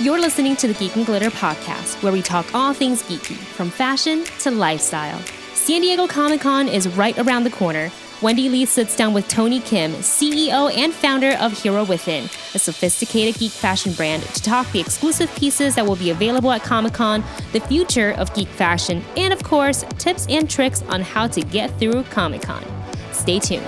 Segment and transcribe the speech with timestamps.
[0.00, 3.68] You're listening to the Geek and Glitter podcast, where we talk all things geeky, from
[3.68, 5.20] fashion to lifestyle.
[5.52, 7.92] San Diego Comic Con is right around the corner.
[8.22, 12.24] Wendy Lee sits down with Tony Kim, CEO and founder of Hero Within,
[12.54, 16.62] a sophisticated geek fashion brand, to talk the exclusive pieces that will be available at
[16.62, 17.22] Comic Con,
[17.52, 21.78] the future of geek fashion, and of course, tips and tricks on how to get
[21.78, 22.64] through Comic Con.
[23.12, 23.66] Stay tuned.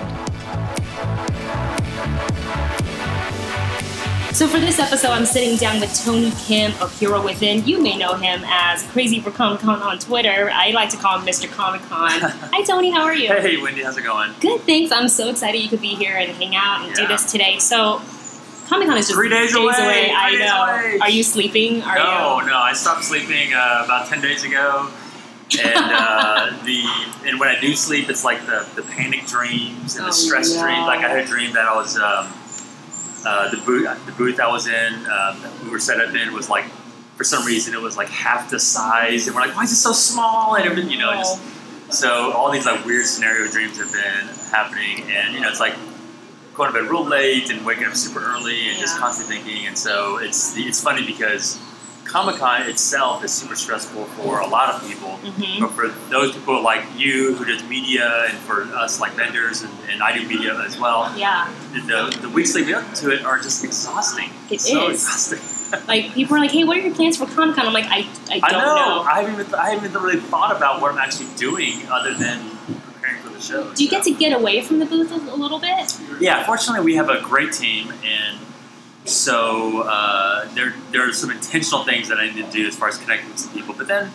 [4.33, 7.63] So for this episode, I'm sitting down with Tony Kim of Hero Within.
[7.67, 10.49] You may know him as Crazy for Comic Con on Twitter.
[10.51, 11.49] I like to call him Mr.
[11.51, 12.09] Comic Con.
[12.21, 12.89] Hi, Tony.
[12.89, 13.27] How are you?
[13.27, 13.83] Hey, Wendy.
[13.83, 14.31] How's it going?
[14.41, 14.91] Good, thanks.
[14.91, 17.59] I'm so excited you could be here and hang out and do this today.
[17.59, 18.01] So,
[18.67, 20.11] Comic Con is just Three days away.
[20.15, 20.63] I Three days know.
[20.63, 20.99] away.
[20.99, 21.83] Are you sleeping?
[21.83, 22.47] Are no, you?
[22.47, 22.57] no.
[22.57, 24.89] I stopped sleeping uh, about ten days ago,
[25.63, 26.83] and uh, the
[27.29, 30.55] and when I do sleep, it's like the, the panic dreams and Oh, the stress
[30.55, 30.63] no.
[30.63, 30.87] dreams.
[30.87, 32.33] Like I had a dream that I was um,
[33.25, 36.49] uh, the booth the booth I was in um, we were set up in was
[36.49, 36.65] like
[37.15, 39.75] for some reason it was like half the size, and we're like, why is it
[39.75, 40.55] so small?
[40.55, 41.39] And everything, you know, just
[41.93, 45.75] So all these like weird scenario dreams have been happening, and you know it's like
[46.55, 49.67] going to bed real late and waking up super early and just constantly thinking.
[49.67, 51.59] And so it's it's funny because
[52.13, 55.59] Comic Con itself is super stressful for a lot of people, Mhm.
[55.61, 59.73] but for those people like you who does media, and for us like vendors, and,
[59.91, 61.47] and I do media as well, Yeah.
[61.73, 64.29] the, the weeks leading up to it are just exhausting.
[64.51, 65.01] It so is.
[65.03, 65.39] exhausting.
[65.87, 68.05] Like people are like, "Hey, what are your plans for Comic Con?" I'm like, "I,
[68.29, 68.75] I I don't know.
[68.75, 72.13] know." I haven't even I haven't even really thought about what I'm actually doing other
[72.13, 72.37] than
[72.93, 73.73] preparing for the show.
[73.73, 73.95] Do you so.
[73.95, 75.97] get to get away from the booth a, a little bit?
[76.19, 78.37] Yeah, fortunately, we have a great team, and
[79.05, 82.87] so uh, there there are some intentional things that I need to do as far
[82.87, 83.75] as connecting with some people.
[83.77, 84.11] But then,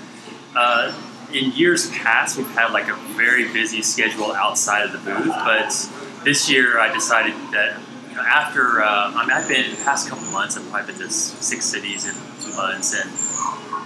[0.57, 0.95] uh,
[1.33, 5.29] in years past, we've had like a very busy schedule outside of the booth.
[5.29, 7.79] But this year, I decided that
[8.09, 11.03] you know after uh, I mean I've been the past couple months, I've probably been
[11.03, 13.11] to six cities in two months and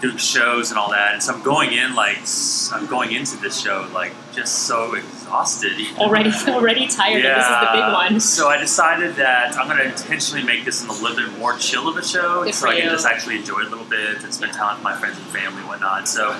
[0.00, 1.12] doing shows and all that.
[1.14, 2.18] And so I'm going in like
[2.72, 5.72] I'm going into this show like just so exhausted.
[5.98, 7.24] Already, already tired.
[7.24, 8.20] and This is the big one.
[8.20, 11.88] So I decided that I'm going to intentionally make this a little bit more chill
[11.88, 12.90] of a show, Good so I can you.
[12.90, 15.60] just actually enjoy it a little bit and spend time with my friends and family
[15.60, 16.08] and whatnot.
[16.08, 16.30] So,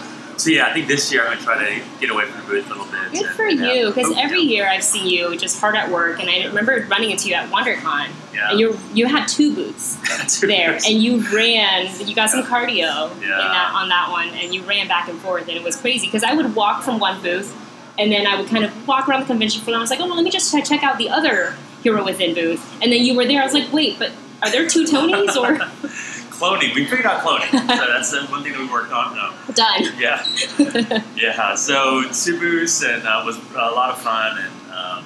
[0.42, 2.46] so yeah, I think this year I'm going to try to get away from the
[2.46, 3.12] booth a little bit.
[3.12, 3.72] Good and- for yeah.
[3.72, 4.50] you, because Oh, every yeah.
[4.56, 7.50] year I've seen you just hard at work, and I remember running into you at
[7.50, 8.50] WonderCon, Yeah.
[8.50, 9.96] and you you had two booths
[10.40, 10.84] Two there, years.
[10.86, 11.88] and you ran.
[12.06, 15.48] You got some cardio in that, on that one, and you ran back and forth,
[15.48, 17.54] and it was crazy because I would walk from one booth,
[17.98, 19.74] and then I would kind of walk around the convention floor.
[19.74, 22.04] And I was like, oh, no, let me just try- check out the other Hero
[22.04, 23.40] Within booth, and then you were there.
[23.40, 24.10] I was like, wait, but
[24.42, 25.56] are there two Tonys or
[26.42, 26.74] cloning.
[26.74, 27.50] We figured out cloning.
[27.76, 29.14] so that's the one thing that we worked on.
[29.14, 29.32] No.
[29.54, 29.82] done?
[29.98, 30.24] Yeah.
[31.16, 31.54] Yeah.
[31.54, 35.04] So two booths and uh, was a lot of fun and um,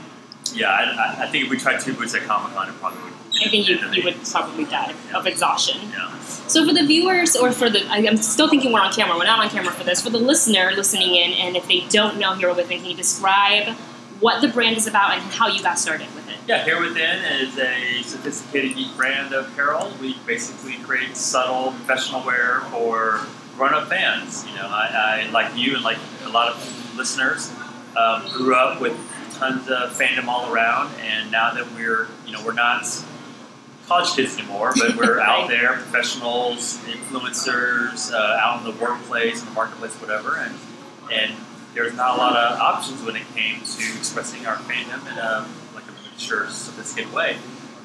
[0.55, 3.13] yeah, I, I- think if we tried two booths at Comic Con, it probably would.
[3.45, 5.79] I think you, you would probably die of exhaustion.
[5.91, 6.19] Yeah.
[6.21, 9.17] So for the viewers, or for the, I'm still thinking we're on camera.
[9.19, 10.01] We're not on camera for this.
[10.01, 13.75] For the listener listening in, and if they don't know Hero Within, can you describe
[14.21, 16.26] what the brand is about and how you got started with it?
[16.47, 19.93] Yeah, Hero Within is a sophisticated geek brand of apparel.
[20.01, 23.27] We basically create subtle professional wear for
[23.57, 24.47] grown-up fans.
[24.47, 27.53] You know, I, I like you and like a lot of listeners
[27.97, 28.97] um, grew up with
[29.35, 32.87] tons of fandom all around, and now that we're you know we're not
[33.89, 39.49] college kids anymore, but we're out there, professionals, influencers, uh, out in the workplace, in
[39.49, 40.55] the marketplace, whatever, and
[41.13, 41.35] and
[41.75, 45.47] there's not a lot of options when it came to expressing our fandom in a
[45.75, 45.86] like
[46.17, 47.37] mature, sophisticated way.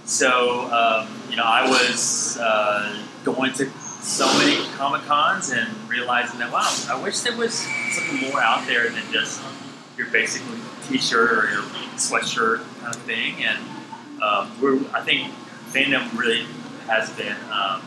[0.05, 3.69] So um, you know, I was uh, going to
[4.01, 8.65] so many comic cons and realizing that wow, I wish there was something more out
[8.67, 9.41] there than just
[9.97, 10.41] your basic
[10.87, 11.61] t-shirt or your
[11.97, 13.43] sweatshirt kind of thing.
[13.43, 13.59] And
[14.21, 15.31] um, we're, I think
[15.69, 16.45] fandom really
[16.87, 17.83] has been um,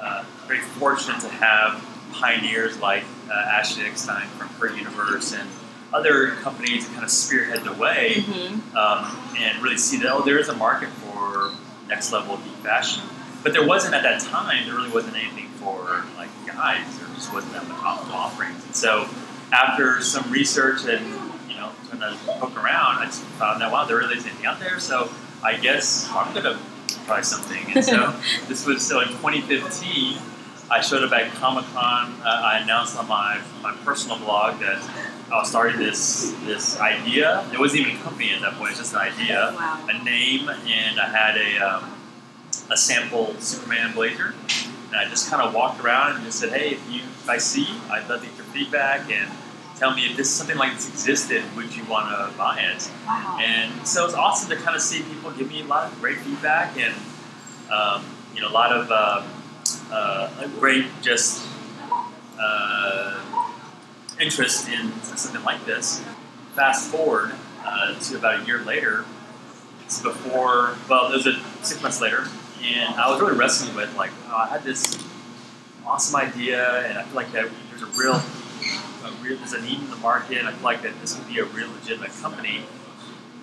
[0.00, 5.48] uh, very fortunate to have pioneers like uh, Ashley Eckstein from Her Universe and
[5.92, 8.76] other companies kind of spearhead the way Mm-hmm.
[8.76, 11.50] um, and really see that oh, there is a market for
[11.88, 13.02] next level deep fashion.
[13.42, 14.66] But there wasn't at that time.
[14.66, 16.98] There really wasn't anything for like guys.
[16.98, 18.64] There just wasn't that much offerings.
[18.66, 19.08] And so
[19.52, 21.04] after some research and
[21.48, 24.46] you know trying to poke around, I just found that wow, there really isn't anything
[24.46, 24.78] out there.
[24.78, 25.10] So
[25.42, 26.58] I guess I'm gonna
[27.06, 27.72] try something.
[27.74, 28.14] And so
[28.48, 30.18] this was so in 2015.
[30.72, 32.14] I showed up at Comic Con.
[32.22, 34.80] Uh, I announced on my my personal blog that
[35.32, 37.44] I was starting this this idea.
[37.52, 39.86] It wasn't even a company at that point; it's just an idea, Wow.
[39.88, 41.84] a name, and I had a um,
[42.70, 44.34] a sample Superman blazer.
[44.88, 47.38] And I just kind of walked around and just said, "Hey, if you if I
[47.38, 49.30] see, I'd love to get your feedback and
[49.78, 51.44] tell me if this is something like this existed.
[51.56, 53.38] Would you want to buy it?" Wow.
[53.40, 56.18] And so it's awesome to kind of see people give me a lot of great
[56.18, 56.94] feedback and
[57.70, 58.04] um,
[58.34, 59.24] you know a lot of um,
[59.92, 60.28] uh,
[60.58, 61.46] great just
[62.38, 63.14] uh,
[64.20, 66.02] interest in something like this.
[66.54, 67.32] Fast forward
[67.64, 69.04] uh, to about a year later,
[69.84, 72.26] it's before, well, it was a, six months later,
[72.62, 75.02] and I was really wrestling with like, oh, I had this
[75.86, 79.78] awesome idea, and I feel like that there's a real, a real, there's a need
[79.78, 82.62] in the market, and I feel like that this could be a real legitimate company.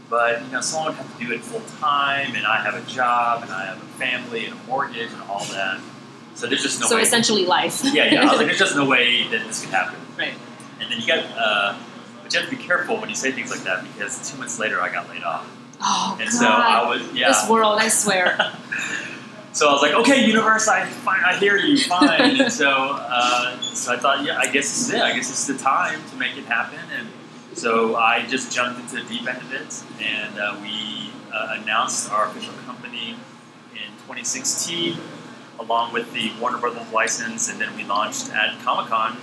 [0.10, 2.90] But you know, someone would have to do it full time, and I have a
[2.90, 5.82] job, and I have a family, and a mortgage, and all that.
[6.36, 7.02] So there's just no so way.
[7.02, 7.82] essentially life.
[7.84, 8.22] yeah, yeah.
[8.22, 10.00] I was like, there's just no way that this could happen.
[10.18, 10.34] right.
[10.80, 11.78] And then you got, uh,
[12.24, 14.60] but you have to be careful when you say things like that because two months
[14.60, 15.50] later I got laid off,
[15.82, 16.38] Oh and God.
[16.40, 17.28] so I was, yeah.
[17.30, 18.38] This world, I swear.
[19.54, 22.42] so I was like, okay, universe, I fine, I hear you, fine.
[22.42, 25.02] and so, uh, so I thought, yeah, I guess this is it.
[25.02, 26.80] I guess it's the time to make it happen.
[26.98, 27.08] And
[27.54, 32.12] so I just jumped into the deep end of it, and uh, we uh, announced
[32.12, 33.16] our official company
[33.74, 34.96] in 2016,
[35.60, 39.18] along with the Warner Brothers license, and then we launched at Comic Con.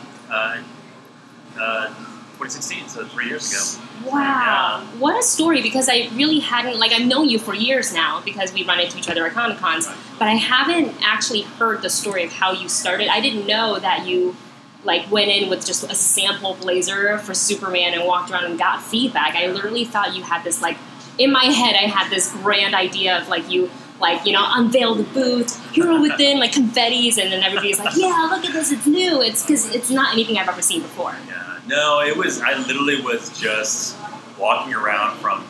[1.59, 1.95] Uh, uh,
[2.35, 4.11] 2016, so three years ago.
[4.11, 5.63] Wow, what a story!
[5.63, 8.99] Because I really hadn't like I've known you for years now because we run into
[8.99, 12.69] each other at Comic Cons, but I haven't actually heard the story of how you
[12.69, 13.09] started.
[13.09, 14.37] I didn't know that you
[14.83, 18.83] like went in with just a sample blazer for Superman and walked around and got
[18.83, 19.37] feedback.
[19.37, 20.77] I literally thought you had this like
[21.19, 21.77] in my head.
[21.77, 23.71] I had this grand idea of like you
[24.01, 28.29] like you know unveil the booth, hero within, like confetti's, and then everybody's like, yeah,
[28.31, 29.23] look at this, it's new.
[29.23, 31.15] It's because it's not anything I've ever seen before.
[31.29, 31.59] Yeah.
[31.67, 32.41] No, it was.
[32.43, 33.97] I literally was just
[34.39, 35.45] walking around from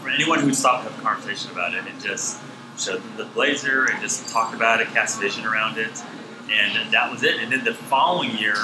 [0.00, 2.40] for anyone who stopped to have a conversation about it and just
[2.78, 6.02] showed them the blazer and just talked about it, cast vision around it,
[6.50, 7.36] and that was it.
[7.40, 8.54] And then the following year,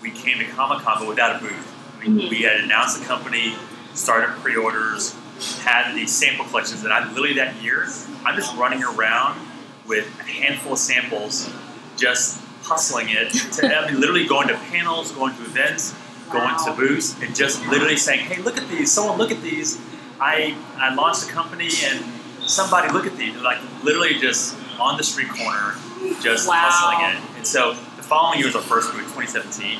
[0.00, 1.68] we came to Comic Con but without a booth.
[2.00, 2.30] We, Mhm.
[2.30, 3.54] we had announced the company,
[3.94, 5.14] started pre-orders,
[5.62, 7.86] had these sample collections, and I literally that year,
[8.24, 9.40] I'm just running around
[9.86, 11.50] with a handful of samples,
[11.96, 13.30] just hustling it.
[13.32, 15.94] To, I mean, literally going to panels, going to events,
[16.30, 18.90] going to booths, and just literally saying, "Hey, look at these!
[18.90, 19.78] Someone look at these!
[20.20, 22.04] I I launched a company, and
[22.46, 25.74] somebody look at these!" Like literally just on the street corner,
[26.22, 26.54] just Wow.
[26.70, 27.36] hustling it.
[27.38, 29.78] And so the following year was our first booth, 2017.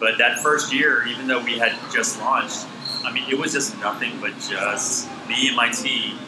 [0.00, 2.66] But that first year, even though we had just launched,
[3.04, 6.18] I mean, it was just nothing but just me and my team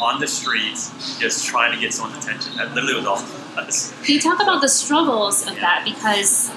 [0.00, 2.56] on the streets, just trying to get someone's attention.
[2.56, 3.94] That literally was all of us.
[4.04, 5.82] Can you talk about the struggles of that?
[5.84, 6.50] Because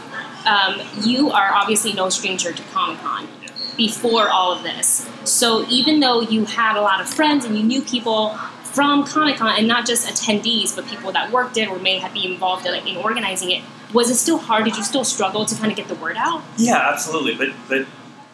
[0.45, 3.49] um, you are obviously no stranger to Comic Con Yeah.
[3.77, 5.07] before all of this.
[5.23, 9.37] So even though you had a lot of friends and you knew people from Comic
[9.37, 12.65] Con, and not just attendees, but people that worked it or may have been involved
[12.65, 13.63] in, like, in organizing it,
[13.93, 14.65] was it still hard?
[14.65, 16.43] Did you still struggle to kind of get the word out?
[16.57, 17.35] Yeah, absolutely.
[17.35, 17.87] But but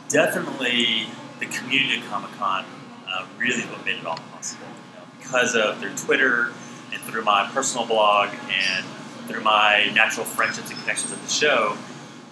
[0.10, 1.08] definitely
[1.44, 2.66] the community of Comic Con
[3.08, 4.66] uh, really what made it all possible.
[4.68, 6.52] You know, because of their Twitter
[6.92, 8.86] and through my personal blog and
[9.28, 11.78] through my natural friendships and connections at the show,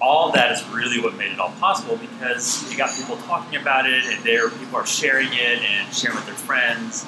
[0.02, 3.88] all that is really what made it all possible because you got people talking about
[3.88, 7.06] it and there people are sharing it and sharing with their friends.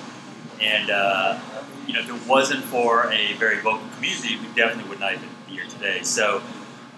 [0.62, 1.40] And uh,
[1.88, 5.30] you know, if it wasn't for a very vocal community, we definitely would not even
[5.48, 6.04] be here today.
[6.04, 6.42] So,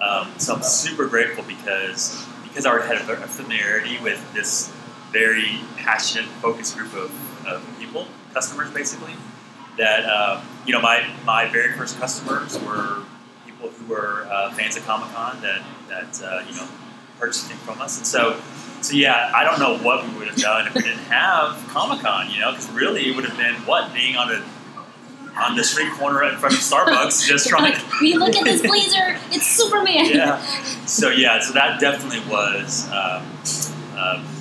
[0.02, 4.72] um, so I'm super grateful because because I already had a, a familiarity with this
[5.16, 9.14] very passionate, focused group of, of people, customers, basically.
[9.78, 13.04] That uh, you know, my my very first customers were
[13.46, 16.68] people who were uh, fans of Comic Con that that uh, you know
[17.18, 18.40] purchased things from us, and so.
[18.82, 22.02] So yeah, I don't know what we would have done if we didn't have Comic
[22.02, 24.44] Con, you know, because really it would have been what being on a
[25.42, 27.74] on the street corner in front of Starbucks, just trying.
[27.74, 29.18] like, will you look at this blazer?
[29.32, 30.06] It's Superman.
[30.06, 30.40] yeah.
[30.86, 32.88] So yeah, so that definitely was.
[32.92, 33.24] Um,
[33.98, 34.35] um,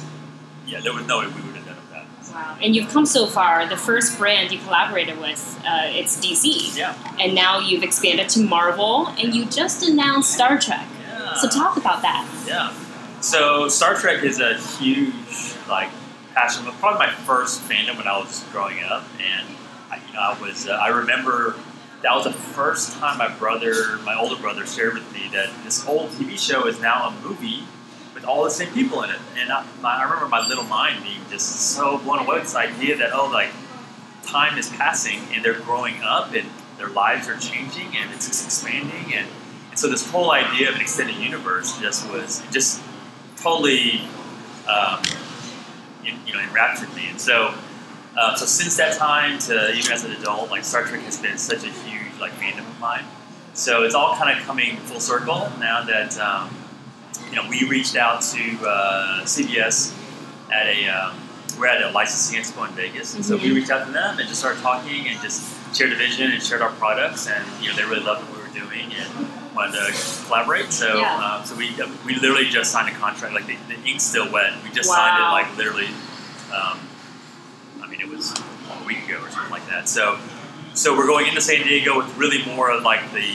[0.75, 2.07] yeah, there was no way we would have done that.
[2.33, 2.59] Wow.
[2.61, 3.67] And you've come so far.
[3.69, 6.77] The first brand you collaborated with, uh, it's DC.
[6.77, 6.97] Yeah.
[7.21, 10.87] And now you've expanded to Marvel, and you just announced Star Trek.
[11.09, 11.35] Yeah.
[11.35, 12.29] So talk about that.
[12.47, 12.75] Yeah.
[13.21, 15.91] So Star Trek is a huge like
[16.35, 16.65] passion.
[16.81, 19.47] Probably my first fandom when I was growing up, and
[19.91, 21.55] I, you know I was uh, I remember
[22.03, 25.87] that was the first time my brother, my older brother, shared with me that this
[25.87, 27.63] old TV show is now a movie
[28.25, 31.75] all the same people in it, and I, I remember my little mind being just
[31.77, 33.51] so blown away with this idea that oh like
[34.25, 38.45] time is passing and they're growing up and their lives are changing and it's just
[38.45, 39.15] expanding.
[39.15, 39.29] And,
[39.71, 42.83] and so this whole idea of an extended universe just was just
[43.37, 44.03] totally
[44.69, 45.03] um,
[46.03, 47.09] you, you know enraptured me.
[47.09, 47.55] And so
[48.17, 51.39] uh, so since that time to even as an adult like Star Trek has been
[51.39, 53.05] such a huge like fandom of mine.
[53.55, 56.51] So it's all kind of coming full circle now that um,
[57.35, 59.93] you know we reached out to uh, CBS
[60.53, 61.17] at a um,
[61.59, 63.55] we're at a licensing expo in Vegas, and so we Mhm.
[63.57, 65.43] reached out to them and just started talking and just
[65.77, 68.43] shared a vision and shared our products, and you know they really loved what we
[68.43, 70.73] were doing and wanted to collaborate.
[70.73, 71.37] So, Yeah.
[71.39, 71.75] um, so we
[72.05, 73.35] we literally just signed a contract.
[73.35, 74.53] Like the, the ink's still wet.
[74.65, 74.97] We just Wow.
[74.97, 75.89] signed it like literally.
[76.53, 76.79] Um,
[77.83, 79.89] I mean, it was a week ago or something like that.
[79.89, 80.19] So,
[80.75, 83.27] so we're going into San Diego with really more of like the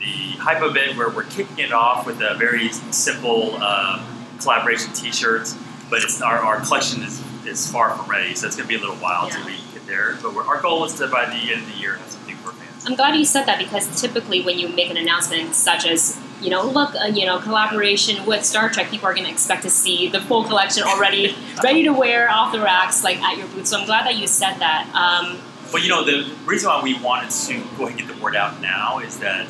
[0.00, 4.00] the hype it, where we're kicking it off with a very simple um,
[4.40, 5.56] collaboration T-shirts.
[5.90, 8.76] But it's our, our collection is, is far from ready, so it's going to be
[8.76, 9.36] a little while Yeah.
[9.36, 10.16] till we get there.
[10.22, 12.52] But we're, our goal is to by the end of the year have something for
[12.52, 12.86] fans.
[12.86, 16.48] I'm glad you said that because typically when you make an announcement such as you
[16.48, 19.70] know, look, uh, you know, collaboration with Star Trek, people are going to expect to
[19.70, 23.66] see the full collection already ready to wear off the racks, like at your booth.
[23.66, 24.86] So I'm glad that you said that.
[24.94, 25.38] Um,
[25.70, 28.36] But you know, the reason why we wanted to go ahead and get the word
[28.36, 29.48] out now is that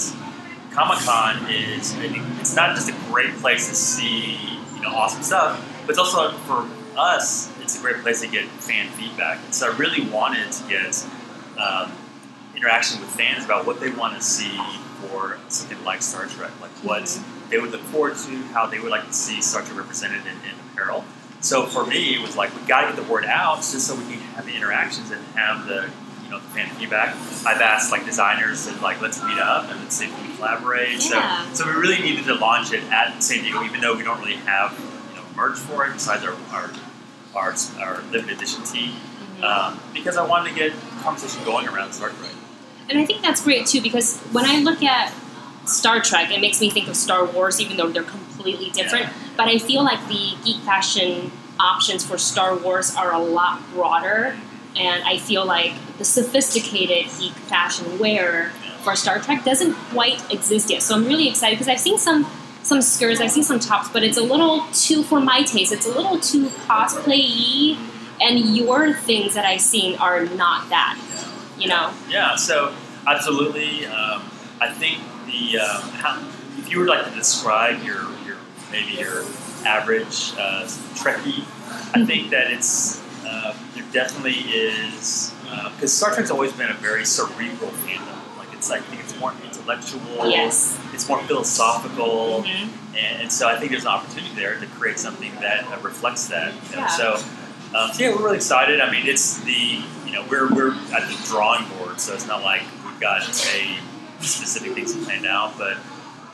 [0.73, 4.39] Comic Con is it's not just a great place to see
[4.75, 8.47] you know awesome stuff, but it's also for us it's a great place to get
[8.47, 9.39] fan feedback.
[9.53, 11.07] So I really wanted to get
[11.59, 11.93] um,
[12.57, 14.59] interaction with fans about what they want to see
[15.00, 18.91] for something like Star Trek, like what they would look forward to, how they would
[18.91, 21.05] like to see Star Trek represented in, in apparel.
[21.41, 23.95] So for me, it was like we got to get the word out just so
[23.97, 25.91] we can have the interactions and have the
[26.25, 27.15] you know the fan feedback.
[27.47, 30.29] I've asked like designers to like let's meet up and let's see if we can
[30.40, 31.11] collaborate.
[31.11, 31.47] Yeah.
[31.52, 34.18] So so we really needed to launch it at San Diego, even though we don't
[34.20, 34.73] really have
[35.11, 36.70] you know merch for it besides our our
[37.35, 38.94] our, our limited edition tee.
[39.42, 42.32] Um, because I wanted to get conversation going around Star Trek.
[42.90, 45.14] And I think that's great too because when I look at
[45.64, 49.11] Star Trek, it makes me think of Star Wars, even though they're completely different.
[49.37, 54.37] But I feel like the geek fashion options for Star Wars are a lot broader,
[54.76, 60.70] and I feel like the sophisticated geek fashion wear for Star Trek doesn't quite exist
[60.70, 60.82] yet.
[60.82, 62.26] So I'm really excited because I've seen some
[62.62, 65.72] some skirts, I've seen some tops, but it's a little too for my taste.
[65.72, 67.78] It's a little too cosplay-y,
[68.20, 70.99] and your things that I've seen are not that.
[71.58, 71.92] You know.
[72.08, 72.75] Yeah, so
[73.06, 73.87] absolutely.
[73.87, 74.22] Um,
[74.60, 76.22] I think the um, how,
[76.58, 78.37] if you were like to describe your your
[78.70, 79.25] maybe your
[79.66, 81.44] average uh, Trekkie,
[81.94, 85.34] I think that it's uh, there definitely is
[85.75, 88.20] because Star Trek's always been a very cerebral fandom.
[88.61, 90.29] It's like I think it's more intellectual.
[90.29, 90.79] Yes.
[90.93, 92.45] It's more philosophical.
[92.45, 92.69] Mhm.
[92.95, 96.26] And, and so I think there's an opportunity there to create something that uh, reflects
[96.29, 96.52] that.
[96.69, 96.83] You know?
[96.83, 96.87] Yeah.
[96.88, 97.14] So,
[97.75, 98.83] um, so yeah, we're really excited.
[98.83, 102.43] I mean, it's the you know we're we're at the drawing board, so it's not
[102.43, 103.33] like we've got a
[104.21, 105.79] specific things planned out, but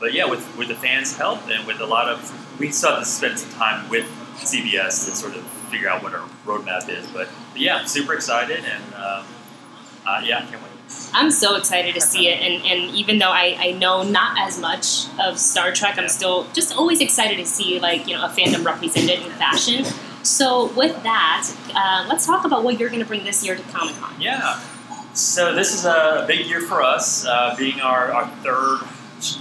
[0.01, 2.19] but yeah, with with the fans' help and with a lot of
[2.59, 4.05] we still have to spend some time with
[4.39, 7.07] CBS to sort of figure out what our roadmap is.
[7.07, 9.23] But, but yeah, I'm super excited and um,
[10.05, 10.71] uh, yeah, I can't wait.
[11.13, 14.59] I'm so excited to see it, and, and even though I, I know not as
[14.59, 18.29] much of Star Trek, I'm still just always excited to see like you know a
[18.29, 19.85] fandom represented in fashion.
[20.23, 23.63] So with that, uh, let's talk about what you're going to bring this year to
[23.63, 24.13] Comic Con.
[24.19, 24.59] Yeah.
[25.13, 28.81] So this is a big year for us, uh, being our, our third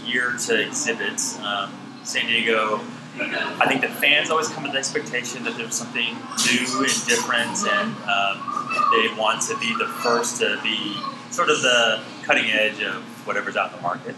[0.05, 1.21] year to exhibit.
[1.43, 1.73] Um,
[2.05, 2.81] San Diego,
[3.19, 6.15] I think the fans always come with the expectation that there's something
[6.47, 10.97] new and different, and um, they want to be the first to be
[11.37, 14.17] sort of the cutting edge of whatever's out in the market.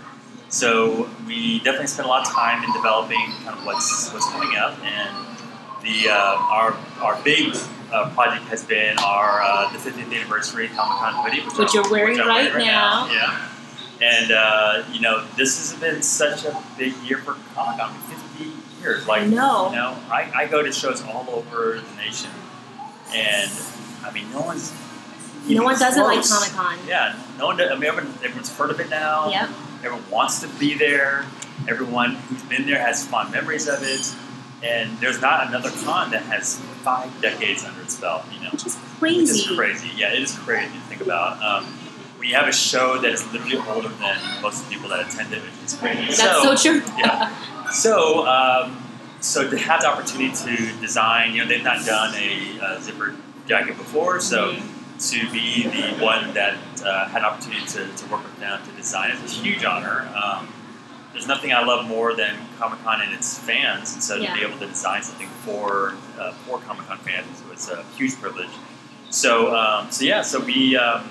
[0.51, 4.57] So we definitely spend a lot of time in developing kind of what's what's coming
[4.57, 5.27] up, and
[5.83, 7.55] the uh, our our big
[7.93, 11.91] uh, project has been our uh, the 50th anniversary Comic Con hoodie, which, Which you're
[11.91, 13.11] wearing which I'm right now.
[13.11, 13.49] Yeah,
[14.01, 17.93] and uh, you know this has been such a big year for Comic Con.
[18.39, 19.71] 50 years, like know.
[19.71, 22.31] you know, I, I go to shows all over the nation,
[23.13, 23.51] and
[24.05, 24.73] I mean, no one's
[25.49, 26.25] No one doesn't like.
[26.25, 26.79] Comic Con.
[26.87, 27.57] Yeah, no one.
[27.57, 29.31] Does, I mean, everyone, everyone's heard of it now.
[29.31, 29.51] Yep.
[29.85, 31.25] Everyone wants to be there.
[31.69, 34.15] Everyone who's been there has fond memories of it.
[34.63, 38.51] And there's not another con that has five decades under its belt, you know.
[38.51, 39.33] Which is crazy.
[39.33, 39.91] Which is crazy.
[39.97, 41.41] Yeah, it is crazy to think about.
[41.43, 41.65] Um,
[42.19, 45.07] when you have a show that is literally older than most of the people that
[45.07, 46.07] attend it, it's crazy.
[46.07, 46.83] That's so, true.
[46.99, 47.33] yeah.
[47.71, 48.83] So, um,
[49.21, 53.15] so to have the opportunity to design, you know, they've not done a, uh zipper
[53.47, 54.57] jacket before, so
[54.99, 58.73] to be the one that uh, had an opportunity to, to work with them to
[58.73, 60.09] design it is a huge honor.
[60.15, 60.49] Um,
[61.13, 64.35] there's nothing I love more than Comic Con and its fans, and so Yeah.
[64.35, 68.15] to be able to design something for uh, for Comic Con fans was a huge
[68.21, 68.51] privilege.
[69.11, 71.09] So, um, so yeah, so we um,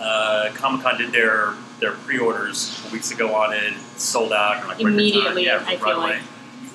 [0.00, 4.78] uh, Comic Con did their their pre-orders weeks ago on it, sold out in like
[4.78, 4.88] time.
[4.88, 6.16] Immediately, yeah, I feel away.
[6.16, 6.22] like.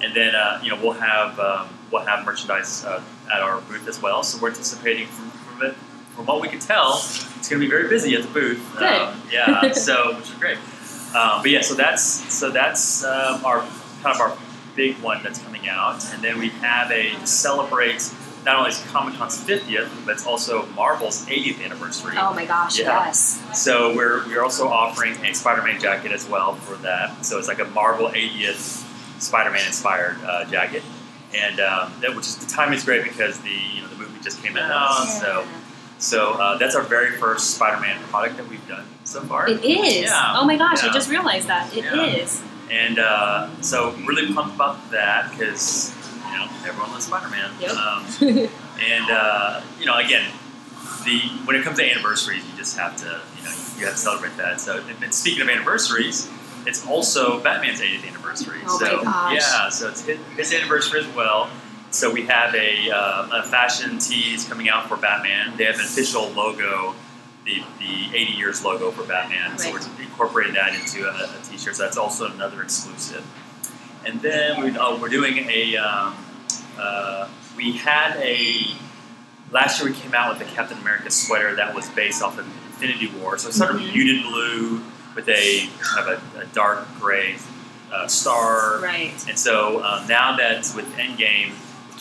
[0.02, 3.02] And then uh, you know we'll have um, we'll have merchandise uh,
[3.34, 4.24] at our booth as well.
[4.24, 5.76] So we're anticipating from, from it
[6.16, 8.76] from what we can tell, it's going to be very busy at the booth.
[8.78, 8.92] Good.
[8.92, 10.58] Um, yeah, so which is great.
[11.16, 13.60] Um, but yeah, so that's so that's um, our
[14.02, 14.38] kind of our
[14.76, 18.12] big one that's coming out, and then we have a to celebrate
[18.46, 22.16] not only is Comic Con's 50th, but it's also Marvel's 80th anniversary.
[22.18, 23.06] Oh my gosh, Yeah.
[23.06, 23.42] yes.
[23.54, 27.24] So we're we're also offering a Spider-Man jacket as well for that.
[27.26, 30.84] So it's like a Marvel 80th Spider-Man inspired uh, jacket,
[31.34, 34.20] and um, that, which is the timing is great because the you know the movie
[34.24, 35.06] just came out.
[35.06, 35.46] So
[36.04, 39.48] so uh, that's our very first Spider-Man product that we've done so far.
[39.48, 40.04] It is.
[40.04, 40.34] Yeah.
[40.36, 41.76] Oh my gosh, I just realized that.
[41.76, 42.42] It is.
[42.70, 42.76] Yeah.
[42.76, 45.96] And uh, so really pumped about that because
[46.26, 47.52] you know everyone loves Spider-Man.
[47.62, 47.72] Yep.
[47.72, 48.06] Um,
[48.82, 50.30] and uh, you know again,
[51.06, 53.98] the when it comes to anniversaries, you just have to you know you have to
[53.98, 54.60] celebrate that.
[54.60, 56.30] So and speaking of anniversaries,
[56.66, 58.60] it's also Batman's 80th anniversary.
[58.66, 59.34] Oh my so gosh.
[59.36, 61.50] yeah, so it's his, his anniversary as well.
[61.94, 65.56] So we have a, uh, a fashion tees coming out for Batman.
[65.58, 66.96] They have an official logo,
[67.46, 69.60] the, the 80 years logo for Batman.
[69.60, 71.76] So we're incorporating that into a, a t-shirt.
[71.76, 73.24] So that's also another exclusive.
[74.08, 75.78] And then we, oh, we're doing a.
[75.78, 76.16] Um,
[76.80, 78.66] uh, we had a.
[79.52, 82.46] Last year we came out with a Captain America sweater that was based off of
[82.66, 83.38] Infinity War.
[83.38, 83.94] So it's sort of Mhm.
[83.94, 84.82] muted blue
[85.16, 87.36] with a kind of a, a dark gray
[87.94, 88.80] uh, star.
[88.82, 89.14] Right.
[89.30, 91.52] And so um, now that with Endgame,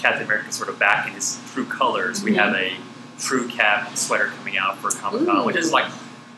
[0.02, 2.36] Captain America sort of back in his true colors, we Mhm.
[2.36, 2.76] have a
[3.20, 5.86] true Cap sweater coming out for Comic Con, which is like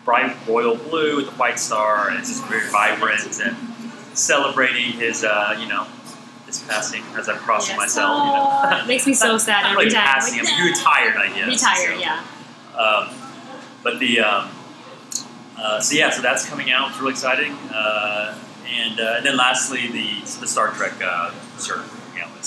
[0.04, 3.56] bright royal blue with a white star, and it's just very vibrant and
[4.12, 5.86] celebrating his, uh, you know,
[6.46, 7.78] his passing as I'm crossing Yes.
[7.78, 8.18] myself.
[8.26, 10.04] You know, it makes me so sad Not every really time.
[10.04, 10.46] passing him.
[10.46, 11.46] He retired, I guess.
[11.48, 12.00] Retired, so.
[12.00, 12.20] yeah.
[12.78, 13.08] Um,
[13.82, 14.48] but the um,
[15.58, 16.90] uh, so yeah, so that's coming out.
[16.90, 17.52] It's really exciting.
[17.72, 18.34] Uh,
[18.68, 21.30] and, uh, and then lastly, the the Star Trek uh,
[21.62, 21.82] shirt.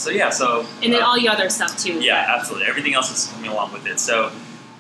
[0.06, 0.36] Coming out with.
[0.38, 2.00] So yeah, so And then uh, all your other stuff too.
[2.00, 2.68] yeah, absolutely.
[2.68, 4.00] Everything else is coming along with it.
[4.00, 4.32] So.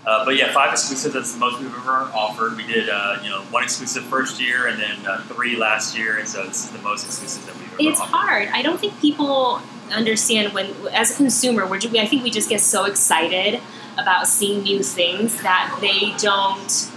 [0.05, 1.13] Uh, but yeah, five exclusives.
[1.13, 2.55] That's the most we've ever offered.
[2.55, 6.17] We did, uh, you know, one exclusive first year, and then uh, three last year,
[6.17, 8.15] and so this is the most exclusive that we've ever It's offered.
[8.15, 8.47] hard.
[8.53, 12.61] I don't think people understand when, as a consumer, we're, I think we just get
[12.61, 13.59] so excited
[13.97, 16.89] about seeing new things that they don't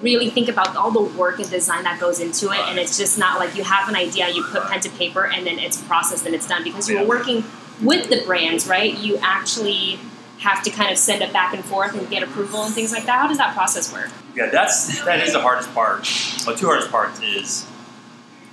[0.00, 2.60] really think about all the work and design that goes into it.
[2.68, 5.44] And it's just not like you have an idea, you put pen to paper, and
[5.44, 7.42] then it's processed and it's done because you're working
[7.82, 8.96] with the brands, right?
[8.96, 9.98] You actually
[10.38, 13.06] have to kind of send it back and forth and get approval and things like
[13.06, 13.20] that.
[13.20, 14.10] How does that process work?
[14.34, 16.08] Yeah, that's that is the hardest part.
[16.46, 17.66] Well, two hardest parts is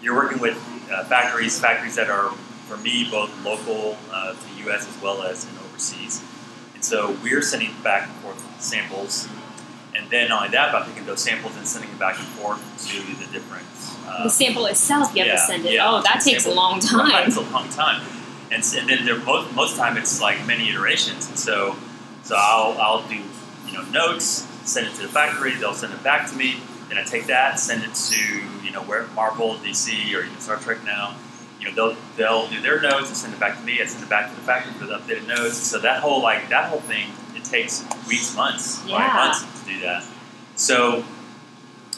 [0.02, 0.58] you're working with
[0.92, 2.32] uh, factories, factories that are
[2.68, 4.88] for me both local uh, to the U.S.
[4.88, 6.24] as well as in overseas,
[6.74, 9.28] and so we're sending back and forth samples,
[9.96, 12.62] and then not only that, by picking those samples and sending it back and forth
[12.88, 13.66] to the different.
[14.08, 15.74] Uh, the sample itself, you have yeah, to send it.
[15.74, 15.90] yeah.
[15.90, 17.28] oh, that takes a long time.
[17.28, 18.02] It's a long time,
[18.52, 21.28] and, and then there, most most of the time it's like many iterations.
[21.30, 21.76] And so,
[22.24, 24.26] so I'll I'll do you know notes,
[24.70, 26.58] send it to the factory, they'll send it back to me.
[26.90, 30.58] Then I take that, send it to you know where Marvel, DC, or even Star
[30.58, 31.16] Trek now.
[31.60, 33.82] You know they'll they'll do their notes and send it back to me.
[33.82, 35.58] I send it back to the factory for the updated notes.
[35.58, 38.98] So that whole like that whole thing it takes weeks, months, Yeah.
[38.98, 40.04] right, months to do that.
[40.56, 41.06] So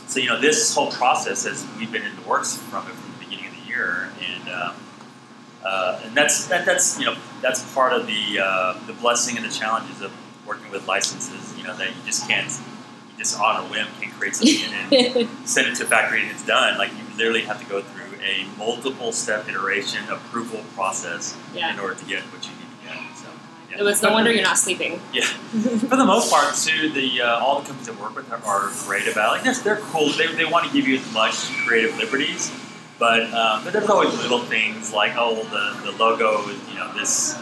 [0.08, 3.13] so you know this whole process has we've been in the works from it from
[3.13, 4.76] the beginning of the year, and um,
[5.63, 9.45] uh, and that's that, that's you know that's part of the uh, the blessing and
[9.45, 10.12] the challenges of
[10.45, 11.58] working with licenses.
[11.58, 15.30] You know that you just can't you just on a whim can create something and
[15.47, 16.78] send it to a factory and it's done.
[16.78, 21.73] Like you literally have to go through a multiple step iteration approval process yeah.
[21.73, 23.17] in order to get what you need to get.
[23.17, 23.28] So
[23.69, 23.80] yeah.
[23.80, 25.02] It was no wonder you're not sleeping.
[25.13, 28.43] Yeah, for the most part, too, the uh, all the companies I work with are,
[28.43, 30.10] are great about like they're, they're cool.
[30.10, 31.36] They, they want to give you as much
[31.67, 32.52] creative liberties,
[33.04, 36.89] but um, but there's always little things like oh the, the logo is you know
[36.94, 37.38] this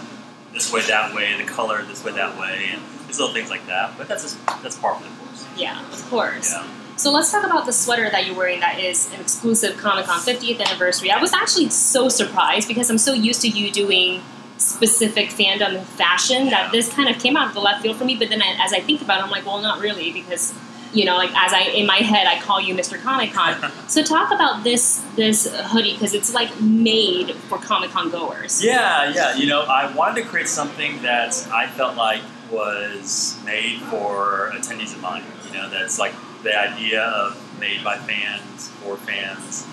[0.53, 3.67] this way that way, the color this way that way, and there's little things like
[3.67, 3.95] that.
[3.95, 5.45] But that's just that's part of the course.
[5.55, 6.51] Yeah, of course.
[6.51, 6.67] Yeah.
[6.97, 10.19] So let's talk about the sweater that you're wearing that is an exclusive Comic Con
[10.19, 11.11] 50th anniversary.
[11.11, 14.23] I was actually so surprised because I'm so used to you doing
[14.57, 18.15] specific fandom fashion that this kind of came out of the left field for me.
[18.15, 20.55] But then I, as I think about it, I'm like, well, not really because
[20.93, 23.01] you know, like as I in my head, I call you Mr.
[23.01, 23.71] Comic Con.
[23.87, 28.63] so talk about this this hoodie because it's like made for Comic Con goers.
[28.63, 29.35] Yeah, yeah.
[29.35, 34.93] You know, I wanted to create something that I felt like was made for attendees
[34.93, 35.23] of mine.
[35.47, 39.65] You know, that's like the idea of made by fans for fans,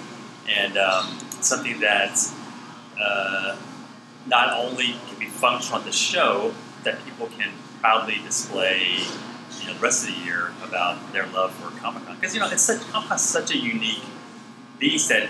[0.49, 2.19] and um, something that
[3.01, 3.57] uh,
[4.27, 6.55] not only can be functional at the show,
[6.85, 7.51] that people can
[7.81, 9.05] proudly display.
[9.69, 12.41] You know, the rest of the year about their love for Comic Con because you
[12.41, 14.03] know it's such Comic Con's such a unique
[14.79, 15.29] beast that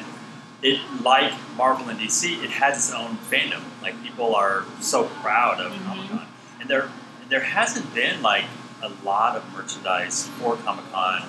[0.63, 3.63] it like Marvel and DC, it has its own fandom.
[3.83, 5.85] Like people are so proud of Mhm.
[5.87, 6.27] Comic Con,
[6.61, 6.89] and there
[7.29, 8.45] there hasn't been like
[8.83, 11.23] a lot of merchandise for Comic Con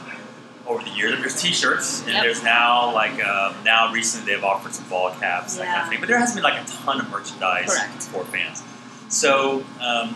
[0.67, 1.19] over the years.
[1.19, 2.23] There's T-shirts, and Yep.
[2.23, 5.99] there's now like um, now recently they've offered some ball caps, that kind of thing.
[5.99, 8.03] But there hasn't been like a ton of merchandise Correct.
[8.03, 8.61] for fans.
[9.09, 10.15] So um,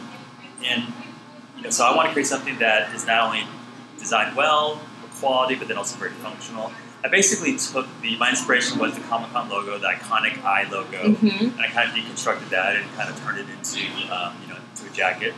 [0.64, 0.94] and
[1.64, 3.44] know, so I want to create something that is not only
[4.00, 6.72] designed well for quality, but then also very functional.
[7.06, 11.14] I basically took the my inspiration was the Comic Con logo, the iconic eye logo,
[11.14, 13.82] hmm and I kind of deconstructed that and kind of turned it into
[14.14, 15.34] um, you know into a jacket.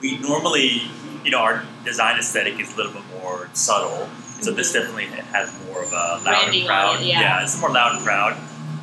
[0.00, 0.82] We normally,
[1.24, 4.08] you know, our design aesthetic is a little bit more subtle,
[4.40, 7.00] so this definitely has more of a loud Branding and proud.
[7.00, 7.42] it, yeah.
[7.42, 8.36] it's more loud and proud.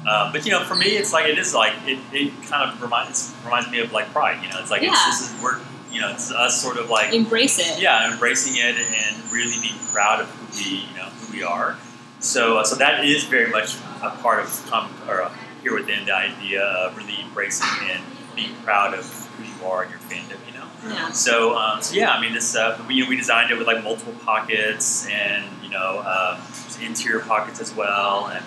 [0.05, 2.81] Uh, but you know, for me, it's like it is like it, it kind of
[2.81, 4.43] reminds reminds me of like pride.
[4.43, 4.91] You know, it's like Yeah.
[4.91, 5.59] it's, this is we're
[5.95, 7.81] you know it's us sort of like Embrace it.
[7.81, 11.77] yeah, embracing it and really being proud of who we, you know, who we are.
[12.19, 15.31] So, uh, so that is very much a part of com- or uh,
[15.61, 18.03] Hero Within the idea of really embracing and
[18.35, 19.05] being proud of
[19.37, 20.37] who you are and your fandom.
[20.47, 20.67] You know.
[20.87, 21.11] Yeah.
[21.11, 23.67] So, um, so yeah, I mean, this uh, we, you know, we designed it with
[23.67, 26.39] like multiple pockets and you know uh,
[26.81, 28.43] interior pockets as well and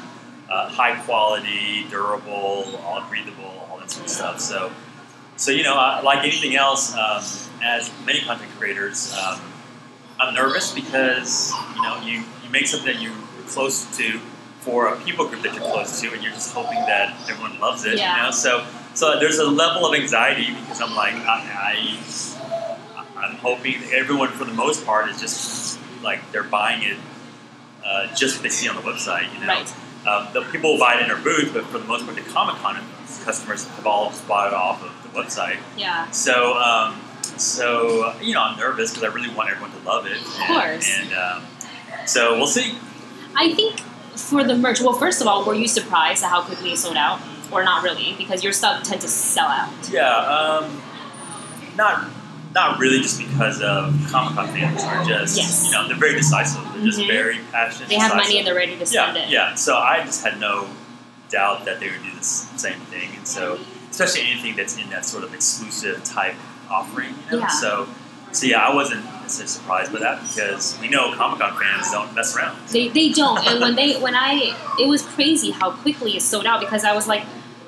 [0.51, 4.41] uh, high quality, durable, all breathable, all that sort of stuff.
[4.41, 4.71] So,
[5.38, 7.22] so you know, uh, like anything else, um,
[7.62, 9.40] as many content creators, um,
[10.20, 13.14] I'm nervous because you know you, you make something that you're
[13.48, 14.18] close to
[14.61, 17.85] for a people group that you're close to, and you're just hoping that everyone loves
[17.87, 17.96] it.
[17.96, 18.16] Yeah.
[18.16, 21.38] You know, so so there's a level of anxiety because I'm like I,
[23.16, 26.96] I I'm hoping everyone for the most part is just like they're buying it
[27.85, 29.33] uh, just what they see on the website.
[29.35, 29.74] You know, Right.
[30.07, 32.22] um, the people will buy it in their booth, but for the most part, the
[32.22, 32.77] Comic Con
[33.29, 35.59] customers have all just bought it off of the website.
[35.77, 36.11] Yeah.
[36.12, 36.99] So, um,
[37.37, 40.17] so you know, I'm nervous because I really want everyone to love it.
[40.17, 40.91] Of course.
[40.99, 41.43] And um,
[42.07, 42.79] so we'll see.
[43.37, 43.81] I think
[44.17, 46.97] for the merch, well, first of all, were you surprised at how quickly it sold
[46.97, 47.21] out?
[47.53, 49.91] Or not really, because your stuff tend to sell out.
[49.91, 50.09] Yeah.
[50.09, 50.83] Um,
[51.77, 52.09] not.
[52.55, 55.67] Not really, just because of Comic Con fans are just, Yes.
[55.67, 56.62] you know, they're very decisive.
[56.73, 57.07] They're just Mhm.
[57.07, 57.91] very passionate.
[57.91, 58.25] They have decisive.
[58.27, 59.29] money and they're ready to spend yeah, it.
[59.29, 60.67] Yeah, so I just had no
[61.31, 63.59] doubt that they would do the same thing, and so
[63.91, 66.35] especially anything that's in that sort of exclusive type
[66.71, 67.38] offering, you know.
[67.38, 67.47] Yeah.
[67.49, 67.88] So,
[68.33, 72.14] so yeah, I wasn't necessarily surprised by that because we know Comic Con fans don't
[72.14, 72.59] mess around.
[72.69, 73.45] They, they don't.
[73.47, 76.95] And when they when I it was crazy how quickly it sold out because I
[76.95, 77.25] was like,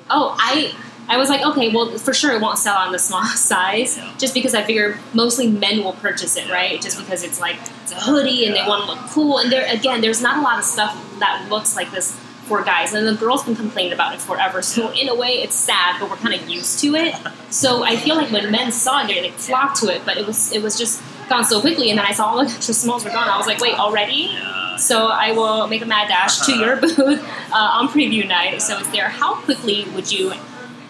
[0.09, 0.73] oh, I
[1.09, 4.13] I was like, okay, well, for sure it won't sell on the small size, Yeah.
[4.17, 6.79] just because I figure mostly men will purchase it, right?
[6.81, 8.63] Just because it's like it's a hoodie and Yeah.
[8.63, 9.39] they want to look cool.
[9.39, 12.15] And there again, there's not a lot of stuff that looks like this
[12.51, 14.61] for guys, and the girls been complaining about it forever.
[14.61, 17.15] So in a way, it's sad, but we're kind of used to it.
[17.49, 20.25] So I feel like when men saw it, they like flocked to it, but it
[20.27, 21.87] was it was just gone so quickly.
[21.91, 23.29] And then I saw all the extra smalls were gone.
[23.29, 24.21] I was like, wait, already?
[24.33, 24.75] Yeah.
[24.75, 28.61] So I will make a mad dash to your booth uh, on preview night.
[28.61, 29.07] So it's there.
[29.21, 30.33] How quickly would you,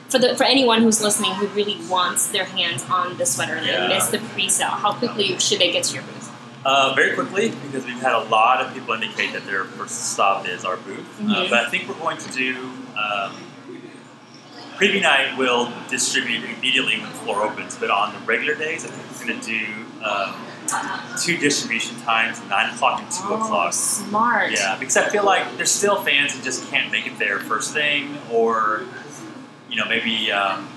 [0.10, 3.66] for the for anyone who's listening who really wants their hands on the sweater and
[3.68, 3.82] Yeah.
[3.82, 6.21] they miss the pre-sale, how quickly should they get to your booth?
[6.64, 10.48] Uh, very quickly, because we've had a lot of people indicate that their first stop
[10.48, 11.20] is our booth.
[11.20, 11.50] Uh, Mhm.
[11.50, 12.56] but I think we're going to do
[12.98, 13.34] um,
[14.78, 15.38] preview night.
[15.38, 19.28] will distribute immediately when the floor opens, but on the regular days, I think we're
[19.28, 19.66] going to do
[20.06, 20.36] um,
[21.20, 23.74] two distribution times: nine o'clock and two Oh, o'clock.
[23.74, 24.52] smart.
[24.52, 27.74] Yeah, because I feel like there's still fans who just can't make it there first
[27.74, 28.84] thing, or
[29.70, 30.68] you know maybe um,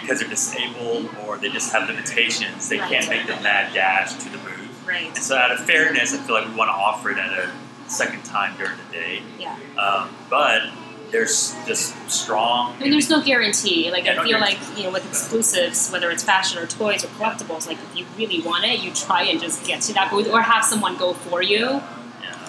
[0.00, 4.28] because they're disabled or they just have limitations, they can't make the mad dash to
[4.28, 4.58] the booth.
[4.86, 5.06] Right.
[5.08, 7.50] And so, out of fairness, I feel like we want to offer it at a
[7.88, 9.22] second time during the day.
[9.38, 9.56] Yeah.
[9.78, 10.62] Um, but
[11.10, 12.74] there's just strong.
[12.78, 13.90] I mean, there's no guarantee.
[13.90, 14.66] Like Yeah, I no feel guarantee.
[14.68, 18.06] like you know, with exclusives, whether it's fashion or toys or collectibles, like if you
[18.16, 21.12] really want it, you try and just get to that booth or have someone go
[21.12, 21.58] for you.
[21.66, 21.82] Yeah.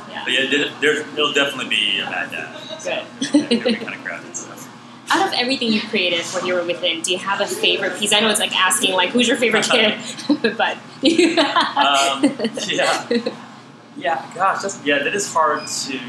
[0.10, 0.22] Yeah.
[0.24, 2.84] But yeah, there- there's, it'll definitely be a mad dash.
[2.84, 3.04] Good.
[3.52, 4.36] It'll be kind of crowded.
[4.36, 4.53] So.
[5.12, 8.14] Out of everything you created when you were within, do you have a favorite piece?
[8.14, 10.00] I know it's like asking like who's your favorite kid,
[10.58, 12.24] but Um,
[12.68, 13.08] yeah.
[13.96, 16.00] Yeah, gosh, that's, yeah, that is hard to.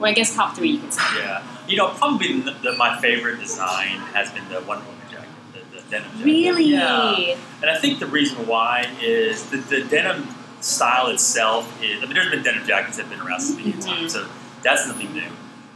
[0.00, 1.02] well, I guess top three you can say.
[1.18, 5.28] Yeah, you know, probably the, the, my favorite design has been the Wonder Woman jacket,
[5.52, 6.24] the, the denim jacket.
[6.24, 6.64] Really?
[6.64, 10.26] Yeah, and I think the reason why is the, the denim
[10.60, 12.02] style itself is.
[12.02, 14.08] I mean, there's been denim jackets that have been around since the beginning of time,
[14.08, 14.28] so
[14.64, 15.30] that's nothing new.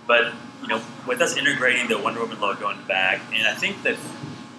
[0.07, 3.55] But you know, with us integrating the Wonder Woman logo in the back, and I
[3.55, 3.97] think that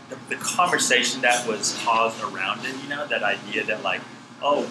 [0.10, 4.02] the, the conversation that was caused around it, you know, that idea that like,
[4.42, 4.70] oh.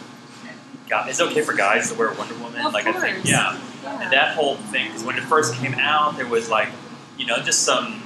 [0.86, 2.70] God, it's okay for guys to wear Wonder Woman.
[2.70, 4.02] Like I think, yeah, Yeah.
[4.02, 6.68] and that whole thing, because when it first came out, there was like,
[7.16, 8.02] you know, just some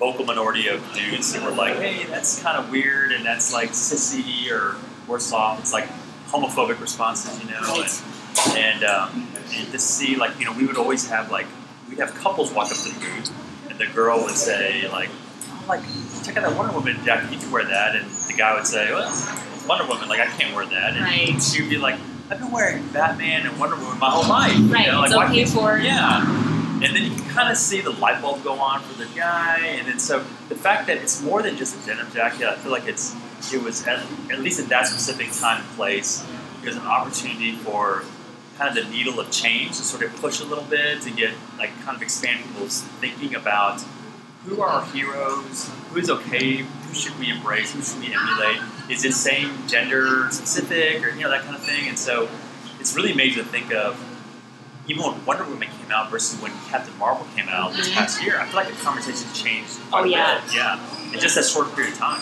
[0.00, 3.70] vocal minority of dudes that were like, hey, that's kind of weird and that's like
[3.70, 4.74] sissy or
[5.06, 5.60] worse off.
[5.60, 5.88] It's like
[6.26, 7.84] homophobic responses, you know?
[7.84, 11.46] And, and, um, and to see, like, you know, we would always have like,
[11.88, 13.30] we'd have couples walk up to the booth
[13.70, 15.08] and the girl would say, like,
[15.50, 15.80] oh, like,
[16.24, 17.96] check out that Wonder Woman jacket, you can wear that.
[17.96, 20.94] And the guy would say, well, it's Wonder Woman, like, I can't wear that.
[20.94, 21.42] And Right.
[21.42, 21.96] she'd be like,
[22.30, 24.56] I've been wearing Batman and Wonder Woman my whole life.
[24.56, 25.02] you Right, know?
[25.04, 26.44] it's like, why okay for- Yeah.
[26.80, 29.58] And then you can kind of see the light bulb go on for the guy.
[29.78, 32.70] And then so the fact that it's more than just a denim jacket, I feel
[32.70, 33.16] like it's
[33.52, 36.24] it was at, at least in that specific time and place,
[36.62, 38.04] it was an opportunity for
[38.58, 41.32] kind of the needle of change to sort of push a little bit to get
[41.58, 43.80] like kind of expand people's thinking about
[44.44, 48.60] who are our heroes, who's okay, who should we embrace, who should we emulate?
[48.90, 51.88] Is it same gender specific or you know that kind of thing?
[51.88, 52.28] And so
[52.80, 54.02] it's really amazing to think of
[54.88, 58.40] even when Wonder Woman came out versus when Captain Marvel came out this past year.
[58.40, 59.78] I feel like the conversation changed.
[59.90, 60.40] quite Oh, a yeah.
[60.44, 60.54] bit.
[60.54, 62.20] yeah, in just that short period of time.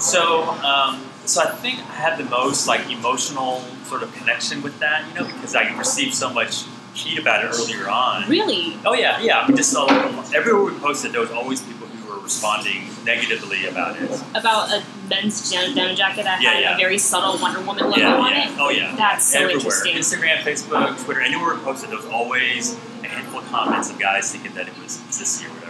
[0.00, 4.78] So, um, so I think I had the most like emotional sort of connection with
[4.80, 8.28] that, you know, because I received so much heat about it earlier on.
[8.28, 8.76] Really?
[8.84, 9.40] Oh yeah, yeah.
[9.40, 9.86] I mean, just uh,
[10.34, 14.10] everywhere we posted, there was always people who were responding negatively about it.
[14.34, 16.74] About a men's denim jacket that Yeah, had yeah.
[16.74, 18.48] a very subtle Wonder Woman logo yeah, on it?
[18.58, 18.94] Oh yeah.
[18.96, 19.56] That's so everywhere.
[19.56, 19.96] interesting.
[19.96, 24.30] Instagram, Facebook, Twitter, anywhere we posted, there was always a handful of comments of guys
[24.32, 25.63] thinking that it was sissy or whatever.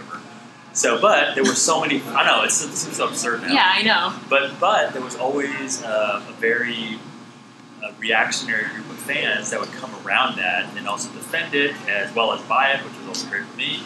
[0.75, 2.01] So, but there were so many.
[2.03, 3.53] I know it's, it seems so absurd now.
[3.53, 4.13] Yeah, I know.
[4.29, 6.99] But but there was always uh, a very
[7.81, 12.13] uh, reactionary group of fans that would come around that and also defend it as
[12.13, 13.83] well as buy it, which was also great for me.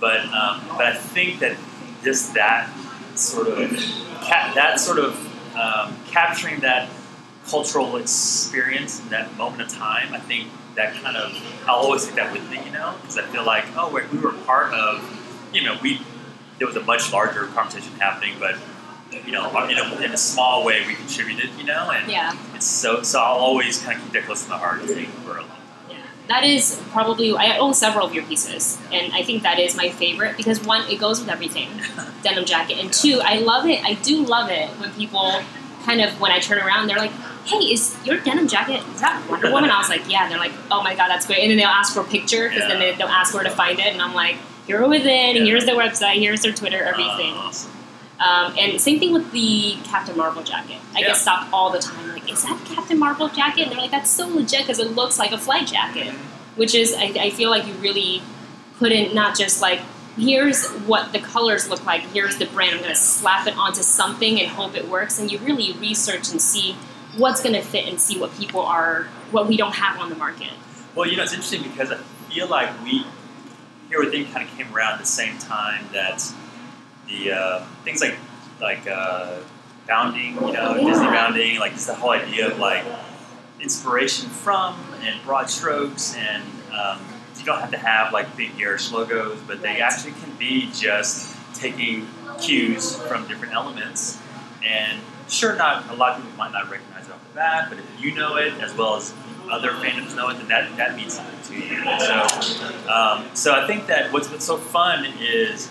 [0.00, 1.58] But um, but I think that
[2.02, 2.70] just that
[3.16, 3.70] sort of
[4.22, 5.14] ca- that sort of
[5.54, 6.88] um, capturing that
[7.46, 12.14] cultural experience in that moment of time, I think that kind of I'll always take
[12.14, 15.04] that with me, you know, because I feel like oh we we were part of,
[15.52, 16.00] you know, we
[16.60, 18.54] there was a much larger conversation happening, but
[19.26, 22.36] you know, in a, in a small way we contributed, you know, and Yeah.
[22.54, 25.08] it's so so I'll always kind of keep that close to my heart, I think,
[25.24, 25.56] for a long time.
[25.90, 25.96] Yeah.
[26.28, 29.88] That is probably I own several of your pieces, and I think that is my
[29.88, 31.70] favorite because one, it goes with everything,
[32.22, 33.82] denim jacket, and two, I love it.
[33.84, 35.42] I do love it when people
[35.84, 37.10] kind of when I turn around, they're like,
[37.46, 40.38] "Hey, is your denim jacket is that Wonder Woman?" I was like, "Yeah." And they're
[40.38, 42.80] like, "Oh my god, that's great!" And then they'll ask for a picture because then
[42.80, 42.92] Yeah.
[42.92, 44.36] they, they'll ask where to find it, and I'm like,
[44.70, 45.44] "Hero Within, Yeah.
[45.44, 47.70] here's their website, here's their Twitter, everything." Uh, awesome.
[48.20, 50.76] Um, and same thing with the Captain Marvel jacket.
[50.94, 51.06] I Yeah.
[51.08, 53.62] get stopped all the time, like, is that Captain Marvel jacket?
[53.62, 56.14] And they're like, that's so legit because it looks like a flight jacket.
[56.56, 58.22] Which is, I, I feel like you really
[58.78, 59.80] put in not just like,
[60.18, 63.82] here's what the colors look like, here's the brand, I'm going to slap it onto
[63.82, 65.18] something and hope it works.
[65.18, 66.76] And you really research and see
[67.16, 70.16] what's going to fit and see what people are, what we don't have on the
[70.16, 70.52] market.
[70.94, 71.96] Well, you know, it's interesting because I
[72.30, 73.06] feel like we
[73.90, 76.22] Hero Within kind of came around at the same time that
[77.08, 78.16] the uh, things like
[78.60, 79.38] like uh,
[79.86, 80.84] bounding, you know, Yeah.
[80.88, 82.84] Disney bounding, like just the whole idea of like
[83.60, 87.00] inspiration from and broad strokes, and um,
[87.38, 89.80] you don't have to have like big garish logos, but they Right.
[89.82, 92.06] actually can be just taking
[92.40, 94.18] cues from different elements.
[94.64, 97.78] And sure, not a lot of people might not recognize it off the bat, but
[97.78, 99.12] if you know it as well as
[99.50, 101.82] other fandoms know it, then that, that means something to you.
[102.00, 105.70] So, um, so I think that what's been so fun is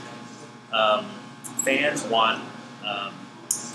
[0.73, 1.05] um,
[1.63, 2.43] fans want
[2.85, 3.13] um,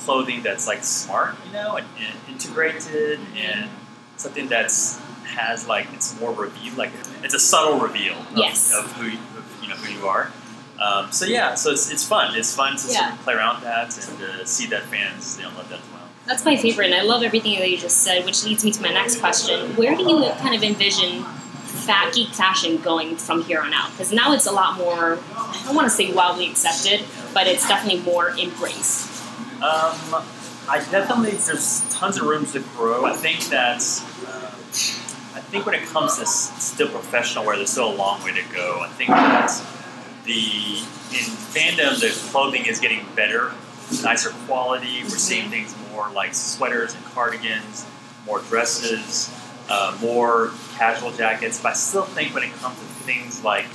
[0.05, 3.71] clothing that's like smart, you know, and, and integrated, and
[4.17, 8.73] something that's has like it's more reveal, like it's a subtle reveal of, Yes.
[8.75, 10.31] of who you, of, you know who you are.
[10.79, 12.37] Um, so yeah, so it's, it's fun.
[12.37, 15.45] It's fun to sort of play around with that and uh, see that fans you
[15.45, 15.81] know, love that.
[16.27, 18.83] That's my favorite, and I love everything that you just said, which leads me to
[18.83, 19.77] my next question.
[19.77, 23.91] Where do you kind of envision fat geek fashion going from here on out?
[23.91, 27.69] Because now it's a lot more, I don't want to say wildly accepted, but it's
[27.69, 29.23] definitely more embraced.
[29.57, 30.25] Um,
[30.67, 33.05] I definitely there's tons of room to grow.
[33.05, 34.51] I think that's um,
[35.35, 38.43] I think when it comes to still professional wear, there's still a long way to
[38.55, 38.81] go.
[38.81, 39.51] I think that
[40.25, 40.79] the
[41.13, 43.53] in fandom the clothing is getting better,
[44.03, 45.03] nicer quality.
[45.03, 47.87] We're seeing things more like sweaters and cardigans,
[48.27, 49.31] more dresses,
[49.69, 51.61] uh, more casual jackets.
[51.61, 53.67] But I still think when it comes to things like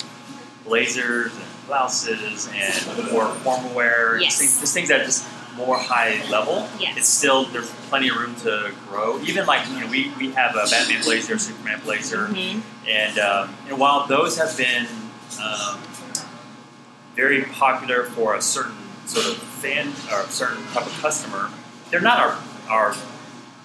[0.65, 4.37] blazers and blouses and more formal wear, Yes.
[4.39, 6.69] things, just things that are just more high level.
[6.79, 6.97] Yes.
[6.97, 9.19] It's still there's plenty of room to grow.
[9.21, 12.61] Even like you know we, we have a Batman blazer, Superman blazer, Mhm.
[12.87, 14.87] and um, and while those have been
[15.43, 15.79] um,
[17.15, 21.49] very popular for a certain sort of fan or a certain type of customer,
[21.89, 22.95] they're not our our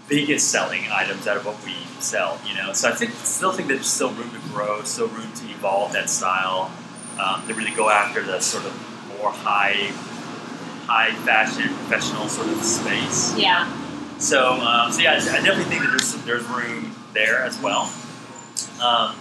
[0.08, 2.40] biggest selling items out of what we sell.
[2.46, 5.44] You know, so I think still think there's still room to grow, still room to
[5.50, 6.70] evolve that style,
[7.18, 8.72] um, to really go after the sort of
[9.18, 9.92] more high
[10.86, 13.36] high fashion professional sort of space.
[13.38, 13.70] Yeah.
[14.18, 17.92] So, um, so yeah, I definitely think that there's there's room there as well.
[18.82, 19.16] Um,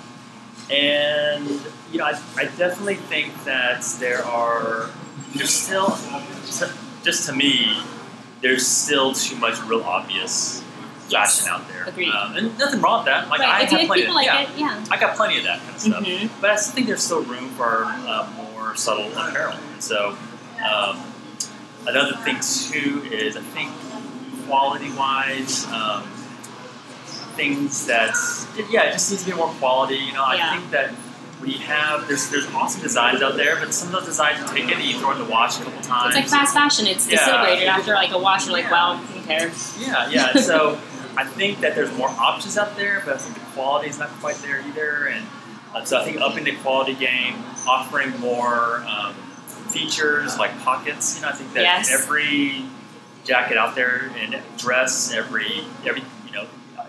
[0.71, 1.47] and
[1.91, 4.89] you know, I, I definitely think that there are
[5.36, 5.97] there's still
[7.04, 7.78] just to me
[8.41, 10.62] there's still too much real obvious
[11.10, 11.41] Yes.
[11.41, 11.84] fashion out there.
[11.84, 12.10] Agreed.
[12.10, 13.28] Um, and nothing wrong with that.
[13.28, 13.63] Like I right.
[13.65, 14.86] If, have plenty of like yeah, it, yeah.
[14.89, 16.04] I got plenty of that kind of stuff.
[16.04, 16.30] Mhm.
[16.41, 19.56] But I still think there's still room for uh, more subtle apparel.
[19.73, 20.17] And so,
[20.65, 21.04] um,
[21.86, 23.69] another thing too is I think
[24.47, 25.65] quality wise.
[25.67, 26.08] Um,
[27.36, 28.13] things that
[28.69, 29.96] yeah, it just needs to be more quality.
[29.96, 30.58] You know, I Yeah.
[30.58, 30.91] think that
[31.41, 34.69] we have there's there's awesome designs out there, but some of those designs you take
[34.72, 36.15] it and you throw in the wash a couple times.
[36.15, 36.88] It's like fast fashion.
[36.88, 37.17] It's Yeah.
[37.19, 38.46] disintegrated after like a wash.
[38.46, 39.76] You're like, well, who cares?
[39.80, 40.34] Yeah, yeah.
[40.39, 40.78] so
[41.17, 44.10] I think that there's more options out there, but I think the quality is not
[44.22, 45.06] quite there either.
[45.08, 45.26] And
[45.76, 47.36] uh, so I think upping the quality game,
[47.67, 49.13] offering more um,
[49.69, 51.15] features like pockets.
[51.17, 51.91] You know, I think that Yes.
[51.91, 52.65] every
[53.26, 56.04] jacket out there and dress, every every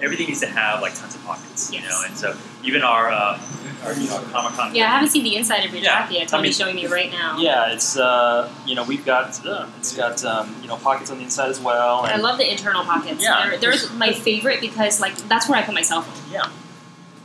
[0.05, 1.73] everything needs to have like tons of pockets.
[1.73, 3.40] You know, and so even our uh,
[3.85, 4.75] our you know Comic Con.
[4.75, 6.07] Yeah, I haven't seen the inside of your Yeah.
[6.07, 6.23] jacket.
[6.23, 7.38] I Tony's mean- showing me right now.
[7.38, 11.19] Yeah, it's uh, you know we've got uh, it's got um, you know pockets on
[11.19, 12.01] the inside as well.
[12.05, 13.23] I love the internal pockets.
[13.23, 13.57] Yeah.
[13.61, 16.33] They're, they're my favorite because like that's where I put my cell phone.
[16.33, 16.49] Yeah.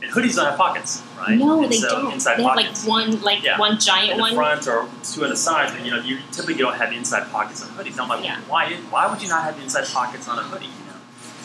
[0.02, 1.36] And hoodies don't have pockets, right?
[1.36, 2.12] No, And they so don't.
[2.14, 2.86] Inside they have pockets.
[2.86, 3.58] like one like Yeah.
[3.58, 4.34] one giant in the one.
[4.34, 7.62] front or two on the sides, but you know, you typically don't have inside pockets
[7.62, 8.00] on hoodies.
[8.00, 8.40] I'm like, Yeah.
[8.48, 8.72] why?
[8.88, 10.70] Why would you not have inside pockets on a hoodie?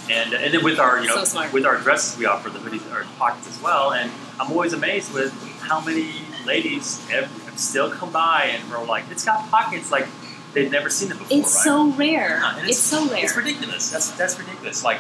[0.10, 2.86] And and then with our you know So with our dresses, we offer the hoodies
[2.94, 3.92] or pockets as well.
[3.94, 6.12] And I'm always amazed with how many
[6.46, 10.08] ladies ev still come by and are like, it's got pockets, like
[10.54, 11.38] they've never seen it before.
[11.38, 11.64] It's right?
[11.64, 12.40] so rare.
[12.40, 13.24] Yeah, and it's, so rare.
[13.24, 13.92] It's ridiculous.
[13.92, 14.84] That's that's ridiculous.
[14.84, 15.00] Like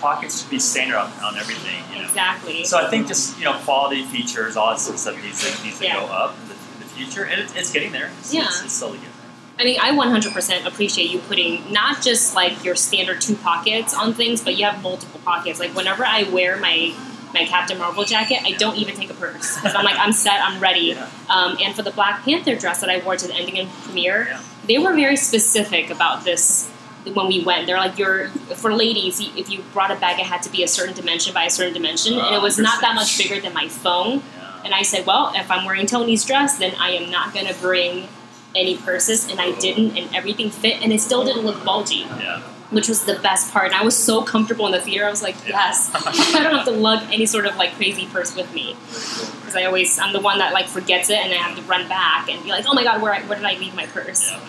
[0.00, 1.82] pockets should be standard on, on everything.
[1.92, 2.08] You know.
[2.08, 2.64] Exactly.
[2.64, 5.64] So I think just you know quality features, all that sort of stuff needs to,
[5.64, 6.00] needs to Yeah.
[6.00, 8.10] go up in the, in the future, and it's, it's getting there.
[8.20, 8.46] It's, Yeah.
[8.46, 9.15] it's, it's slowly getting there.
[9.58, 14.12] I mean, I 100% appreciate you putting not just like your standard two pockets on
[14.12, 15.58] things, but you have multiple pockets.
[15.58, 16.94] Like whenever I wear my
[17.34, 20.40] my Captain Marvel jacket, I don't even take a purse because I'm like I'm set,
[20.42, 20.94] I'm ready.
[20.94, 21.08] Yeah.
[21.28, 24.26] Um, and for the Black Panther dress that I wore to the ending and premiere,
[24.30, 24.40] Yeah.
[24.66, 26.68] they were very specific about this
[27.14, 27.66] when we went.
[27.66, 29.20] They're like, "You're for ladies.
[29.20, 31.74] If you brought a bag, it had to be a certain dimension by a certain
[31.74, 34.60] dimension, and it was not that much bigger than my phone." Yeah.
[34.64, 37.54] And I said, well, if I'm wearing Tony's dress, then I am not going to
[37.54, 38.08] bring
[38.56, 39.30] any purses.
[39.30, 42.40] And I didn't, and everything fit, and it still didn't look bulgy, Yeah.
[42.70, 43.66] which was the best part.
[43.66, 45.06] And I was so comfortable in the theater.
[45.06, 48.34] I was like, yes, I don't have to lug any sort of like crazy purse
[48.34, 48.74] with me.
[48.88, 51.88] Because I always, I'm the one that like forgets it, and I have to run
[51.88, 54.30] back and be like, oh my god, where, I, where did I leave my purse?
[54.30, 54.40] Yeah.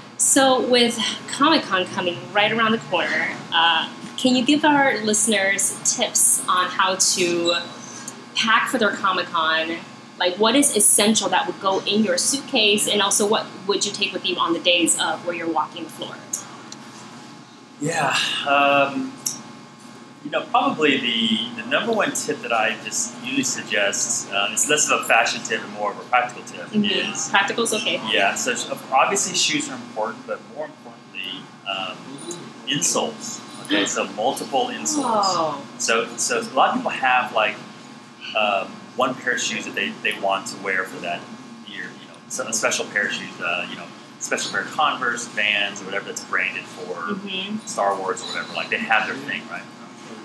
[0.20, 0.98] So, with
[1.28, 6.68] Comic Con coming right around the corner, uh, can you give our listeners tips on
[6.68, 7.56] how to
[8.34, 9.78] pack for their Comic Con?
[10.20, 13.90] Like, what is essential that would go in your suitcase, and also what would you
[13.92, 16.14] take with you on the days of where you're walking the floor?
[17.80, 18.14] Yeah.
[18.46, 19.14] Um,
[20.22, 24.68] you know, probably the, the number one tip that I just usually suggest, uh, it's
[24.68, 27.14] less of a fashion tip and more of a practical tip, Mhm.
[27.14, 27.98] is Practical's okay.
[28.12, 28.34] yeah.
[28.34, 28.54] So
[28.92, 31.96] obviously shoes are important, but more importantly, um,
[32.68, 33.40] insoles.
[33.64, 35.24] Okay, so multiple insoles.
[35.40, 37.56] Oh, So, so a lot of people have like
[38.36, 38.70] um,
[39.00, 41.22] one pair of shoes that they, they want to wear for that
[41.66, 41.84] year.
[41.84, 43.40] You know, a special pair of shoes.
[43.40, 43.86] Uh, you know,
[44.18, 48.52] special pair of Converse, Vans, or whatever that's branded for hmm Star Wars or whatever.
[48.52, 49.62] Like they have their thing, right?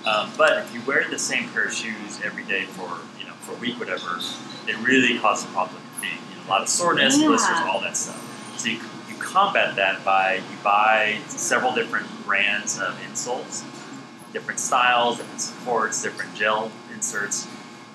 [0.05, 3.33] Um, but if you wear the same pair of shoes every day for you know
[3.45, 4.19] for a week, whatever,
[4.67, 6.19] it really causes a problem with your feet.
[6.29, 7.27] You know, a lot of soreness, Yeah.
[7.29, 8.19] blisters, all that stuff.
[8.59, 13.63] So you, you combat that by you buy several different brands of insoles,
[14.33, 17.47] different styles, different supports, different gel inserts,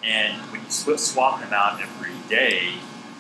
[0.04, 2.74] and when you sw- swap them out every day,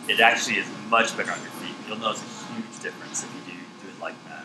[0.08, 1.74] it actually is much better on your feet.
[1.86, 4.44] You'll notice a huge difference if you do do it like that.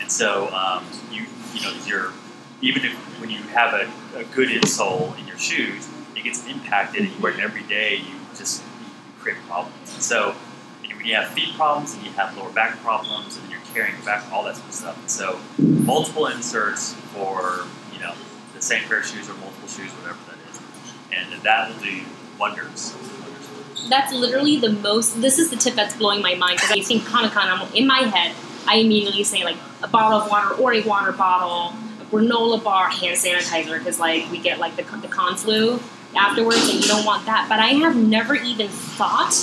[0.00, 2.12] And so um, you you know you're
[2.60, 7.02] even if when you have a, a good insole in your shoes, it gets impacted
[7.02, 8.86] and you wear it every day, you just you
[9.20, 9.92] create problems.
[9.94, 10.34] And so
[11.02, 14.04] when you have feet problems and you have lower back problems and you're carrying your
[14.04, 14.98] back, all that sort of stuff.
[15.00, 18.14] And so multiple inserts for you know
[18.54, 20.18] the same pair of shoes or multiple shoes, whatever
[21.14, 22.02] and that will do
[22.38, 22.94] wonders.
[23.88, 25.20] that's literally the most.
[25.20, 27.48] This is the tip that's blowing my mind because I think Comic Con.
[27.48, 28.34] I'm in my head.
[28.66, 32.88] I immediately say like a bottle of water or a water bottle, a granola bar,
[32.88, 35.80] hand sanitizer because like we get like the the con flu
[36.16, 37.46] afterwards, and you don't want that.
[37.48, 39.34] But I have never even thought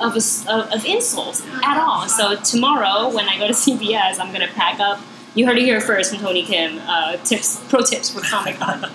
[0.00, 2.08] of a of, of insoles at all.
[2.08, 5.00] So tomorrow when I go to CVS, I'm gonna pack up.
[5.34, 6.78] You heard it here first from Tony Kim.
[6.86, 8.80] Uh, tips, pro tips for Comic Con.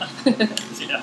[0.80, 1.01] yeah,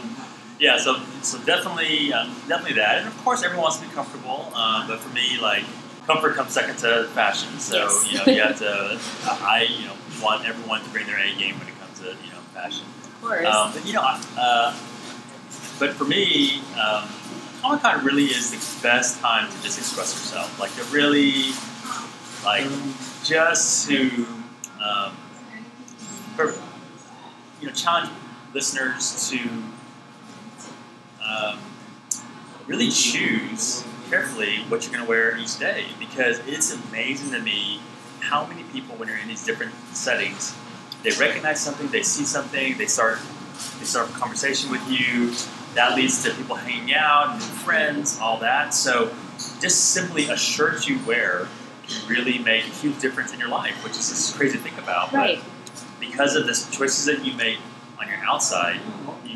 [0.59, 0.79] yeah.
[0.79, 2.99] So, so definitely, um, definitely that.
[2.99, 4.53] And of course, everyone wants to be comfortable.
[4.55, 5.65] Um, but for me, like
[6.07, 7.59] comfort comes second to fashion.
[7.59, 8.13] So Yes.
[8.13, 8.99] you know, you have to.
[9.31, 12.33] I you know want everyone to bring their A game when it comes to you
[12.33, 12.85] know fashion.
[13.05, 13.47] of course.
[13.47, 14.03] Um, but you know,
[14.39, 14.71] uh,
[15.79, 17.09] but for me, um,
[17.61, 20.59] Comic Con really is the best time to just express yourself.
[20.61, 21.51] Like to really,
[22.45, 22.67] like
[23.25, 24.27] just to,
[24.83, 25.17] um,
[26.37, 26.55] for,
[27.61, 28.11] you know, challenge
[28.55, 29.39] listeners to
[31.29, 31.59] um,
[32.67, 37.81] really choose carefully what you're going to wear each day because it's amazing to me
[38.21, 40.55] how many people, when you're in these different settings,
[41.03, 43.19] they recognize something, they see something, they start
[43.79, 45.33] they start a conversation with you.
[45.75, 48.73] That leads to people hanging out, new friends, all that.
[48.73, 49.15] So
[49.61, 51.49] just simply a shirt you wear
[51.87, 54.79] can really make a huge difference in your life, which is just crazy to think
[54.79, 55.13] about.
[55.13, 55.39] But
[56.01, 57.59] because of the choices that you make
[58.01, 58.81] on your outside,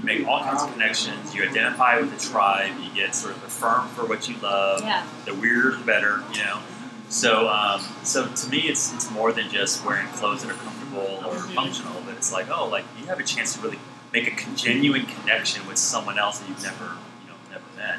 [0.00, 1.34] you make all kinds of connections.
[1.34, 2.72] You identify with the tribe.
[2.82, 4.80] You get sort of affirmed for what you love.
[4.82, 5.06] Yeah.
[5.26, 6.22] The weirder, the better.
[6.32, 6.60] You know.
[7.08, 11.22] So, um, so to me, it's it's more than just wearing clothes that are comfortable
[11.26, 12.00] or functional.
[12.06, 13.78] But it's like, oh, like you have a chance to really
[14.12, 17.98] make a genuine connection with someone else that you've never, you know, never met.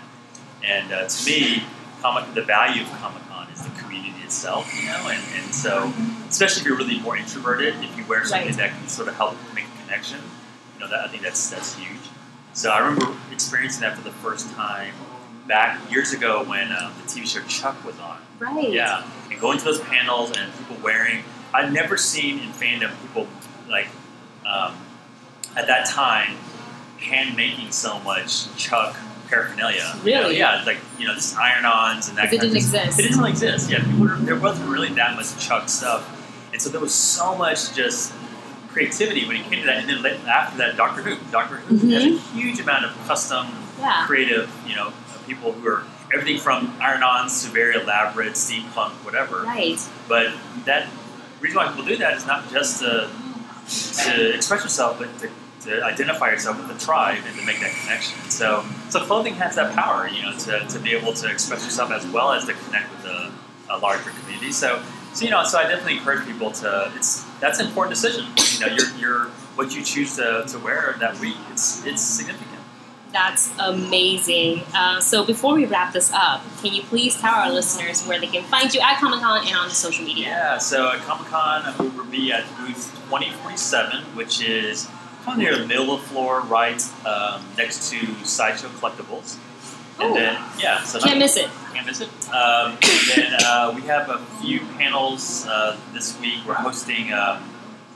[0.63, 1.63] And uh, to me,
[2.01, 5.93] Comic the value of Comic Con is the community itself, you know, and, and so
[6.29, 8.57] especially if you're really more introverted, if you wear something Right.
[8.57, 10.40] that can sort of help make a connection, you
[10.81, 11.97] know, that I think that's that's huge.
[12.53, 14.93] So I remember experiencing that for the first time
[15.47, 18.17] back years ago when um, the TV show Chuck was on.
[18.39, 18.71] Right.
[18.71, 21.23] Yeah, and going to those panels and people wearing.
[21.53, 23.27] I'd never seen in fandom people
[23.69, 23.87] like
[24.45, 24.73] um,
[25.55, 26.37] at that time
[26.97, 28.95] hand making so much Chuck
[29.27, 29.77] paraphernalia.
[30.05, 30.37] You know, Really?
[30.37, 32.31] yeah, like you know, just iron-ons and that.
[32.33, 32.99] It didn't exist.
[32.99, 33.69] It didn't really exist.
[33.69, 36.03] Yeah, people were, there wasn't really that much Chuck stuff,
[36.53, 38.13] and so there was so much just
[38.71, 39.83] creativity when it came to that.
[39.89, 41.31] And then after that, Doctor Who.
[41.31, 41.89] Doctor Who mm-hmm.
[41.89, 43.47] has a huge amount of custom
[43.79, 44.05] Yeah.
[44.05, 44.93] creative, you know,
[45.25, 49.43] people who are everything from iron-ons to very elaborate steampunk, whatever.
[49.43, 49.79] Right.
[50.07, 50.33] But
[50.65, 50.87] that
[51.39, 53.09] reason why people do that is not just to,
[54.03, 55.29] to express yourself, but to,
[55.61, 58.17] to identify yourself with the tribe and to make that connection.
[58.29, 61.91] So, so clothing has that power, you know, to, to be able to express yourself
[61.91, 63.31] as well as to connect with a,
[63.69, 64.51] a larger community.
[64.51, 64.81] So,
[65.13, 66.91] so you know, so I definitely encourage people to.
[66.95, 68.25] It's that's an important decision.
[68.59, 71.37] You know, your your what you choose to, to wear that week.
[71.51, 72.51] It's it's significant.
[73.11, 74.63] That's amazing.
[74.73, 78.27] Uh, so before we wrap this up, can you please tell our listeners where they
[78.27, 80.27] can find you at Comic Con and on the social media?
[80.27, 84.87] Yeah, so at Comic Con, we will be at booth 2047, which is
[85.25, 89.37] kind of near the middle of the floor, right um, next to Sideshow Collectibles.
[89.99, 91.49] And then, yeah, so Can't miss it.
[91.73, 92.09] can't miss it.
[92.33, 96.39] Um, and then uh, we have a few panels uh, this week.
[96.47, 97.43] We're hosting um,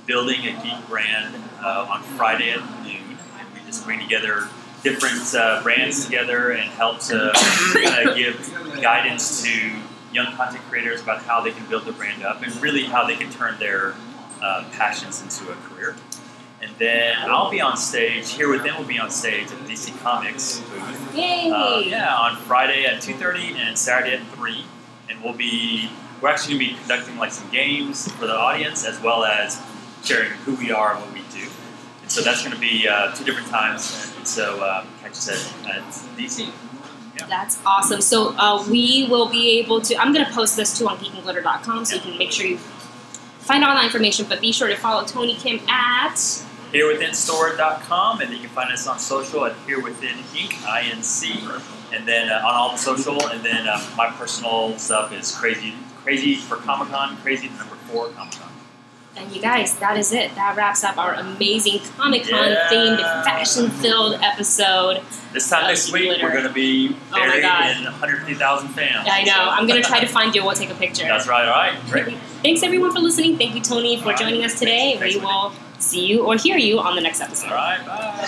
[0.05, 3.17] Building a Geek Brand uh, on Friday at noon.
[3.39, 4.47] And we just bring together
[4.83, 7.31] different uh, brands together and help to
[8.15, 9.71] give guidance to
[10.13, 13.15] young content creators about how they can build their brand up and really how they
[13.15, 13.95] can turn their
[14.43, 15.95] uh, passions into a career.
[16.66, 18.32] And then I'll be on stage.
[18.32, 21.16] Hero Within will be on stage at DC Comics booth.
[21.16, 21.51] Yay!
[21.51, 24.66] Uh, yeah, on Friday at two thirty and Saturday at three,
[25.07, 25.89] and we'll be
[26.22, 29.61] we're actually going to be conducting like some games for the audience as well as
[30.03, 31.47] sharing who we are and what we do.
[32.01, 34.11] And so that's going to be uh, two different times.
[34.18, 35.84] And so um, catch us at, at
[36.18, 36.51] DC.
[37.28, 38.01] That's awesome.
[38.01, 39.95] So uh, we will be able to.
[39.97, 43.63] I'm going to post this too on geekandglitter.com, so you can make sure you find
[43.63, 44.26] all that information.
[44.28, 46.18] But be sure to follow Tony Kim at
[46.76, 50.65] HeroWithinStore.com, and you can find us on social at Hero Within Inc.
[50.65, 51.39] I N C,
[51.93, 53.26] and then uh, on all the social.
[53.28, 55.73] And then um, my personal stuff is crazy,
[56.03, 58.51] crazy for Comic Con, crazy the number four Comic Con.
[59.17, 60.36] And you guys, that is it.
[60.36, 62.67] That wraps up our amazing Comic Con Yeah.
[62.69, 65.01] themed, fashion filled episode.
[65.32, 66.23] This time Uh, next week, glitter.
[66.26, 67.78] we're going to be Oh buried God.
[67.78, 69.07] in 150,000 fans.
[69.09, 69.32] I know.
[69.34, 70.43] So- I'm going to try to find you.
[70.43, 71.05] We'll take a picture.
[71.05, 71.45] That's right.
[71.47, 71.73] All right.
[71.89, 72.17] Great.
[72.43, 73.38] Thanks everyone for listening.
[73.38, 74.19] Thank you, Tony, for All right.
[74.19, 74.97] joining us today.
[74.99, 75.53] Thanks, we will
[75.86, 77.49] see you or hear you on the next episode.
[77.49, 77.86] All right.
[77.86, 78.27] Bye.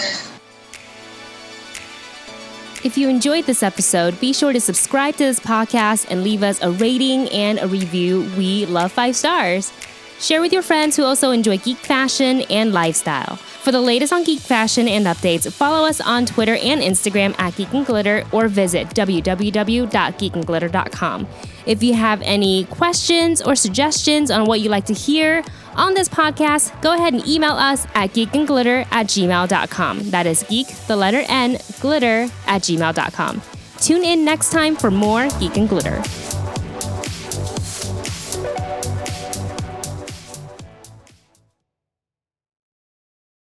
[2.84, 6.62] If you enjoyed this episode, be sure to subscribe to this podcast and leave us
[6.62, 8.32] a rating and a review.
[8.38, 9.74] We love five stars.
[10.20, 13.36] Share with your friends who also enjoy geek fashion and lifestyle.
[13.36, 17.56] For the latest on geek fashion and updates, follow us on Twitter and Instagram at
[17.56, 21.28] Geek and Glitter or visit www.geekandglitter.com.
[21.68, 25.44] If you have any questions or suggestions on what you'd like to hear
[25.76, 30.10] on this podcast, go ahead and email us at geekandglitter at gmail.com.
[30.10, 33.42] That is geek, the letter N, glitter at gmail.com.
[33.80, 36.02] Tune in next time for more Geek and Glitter.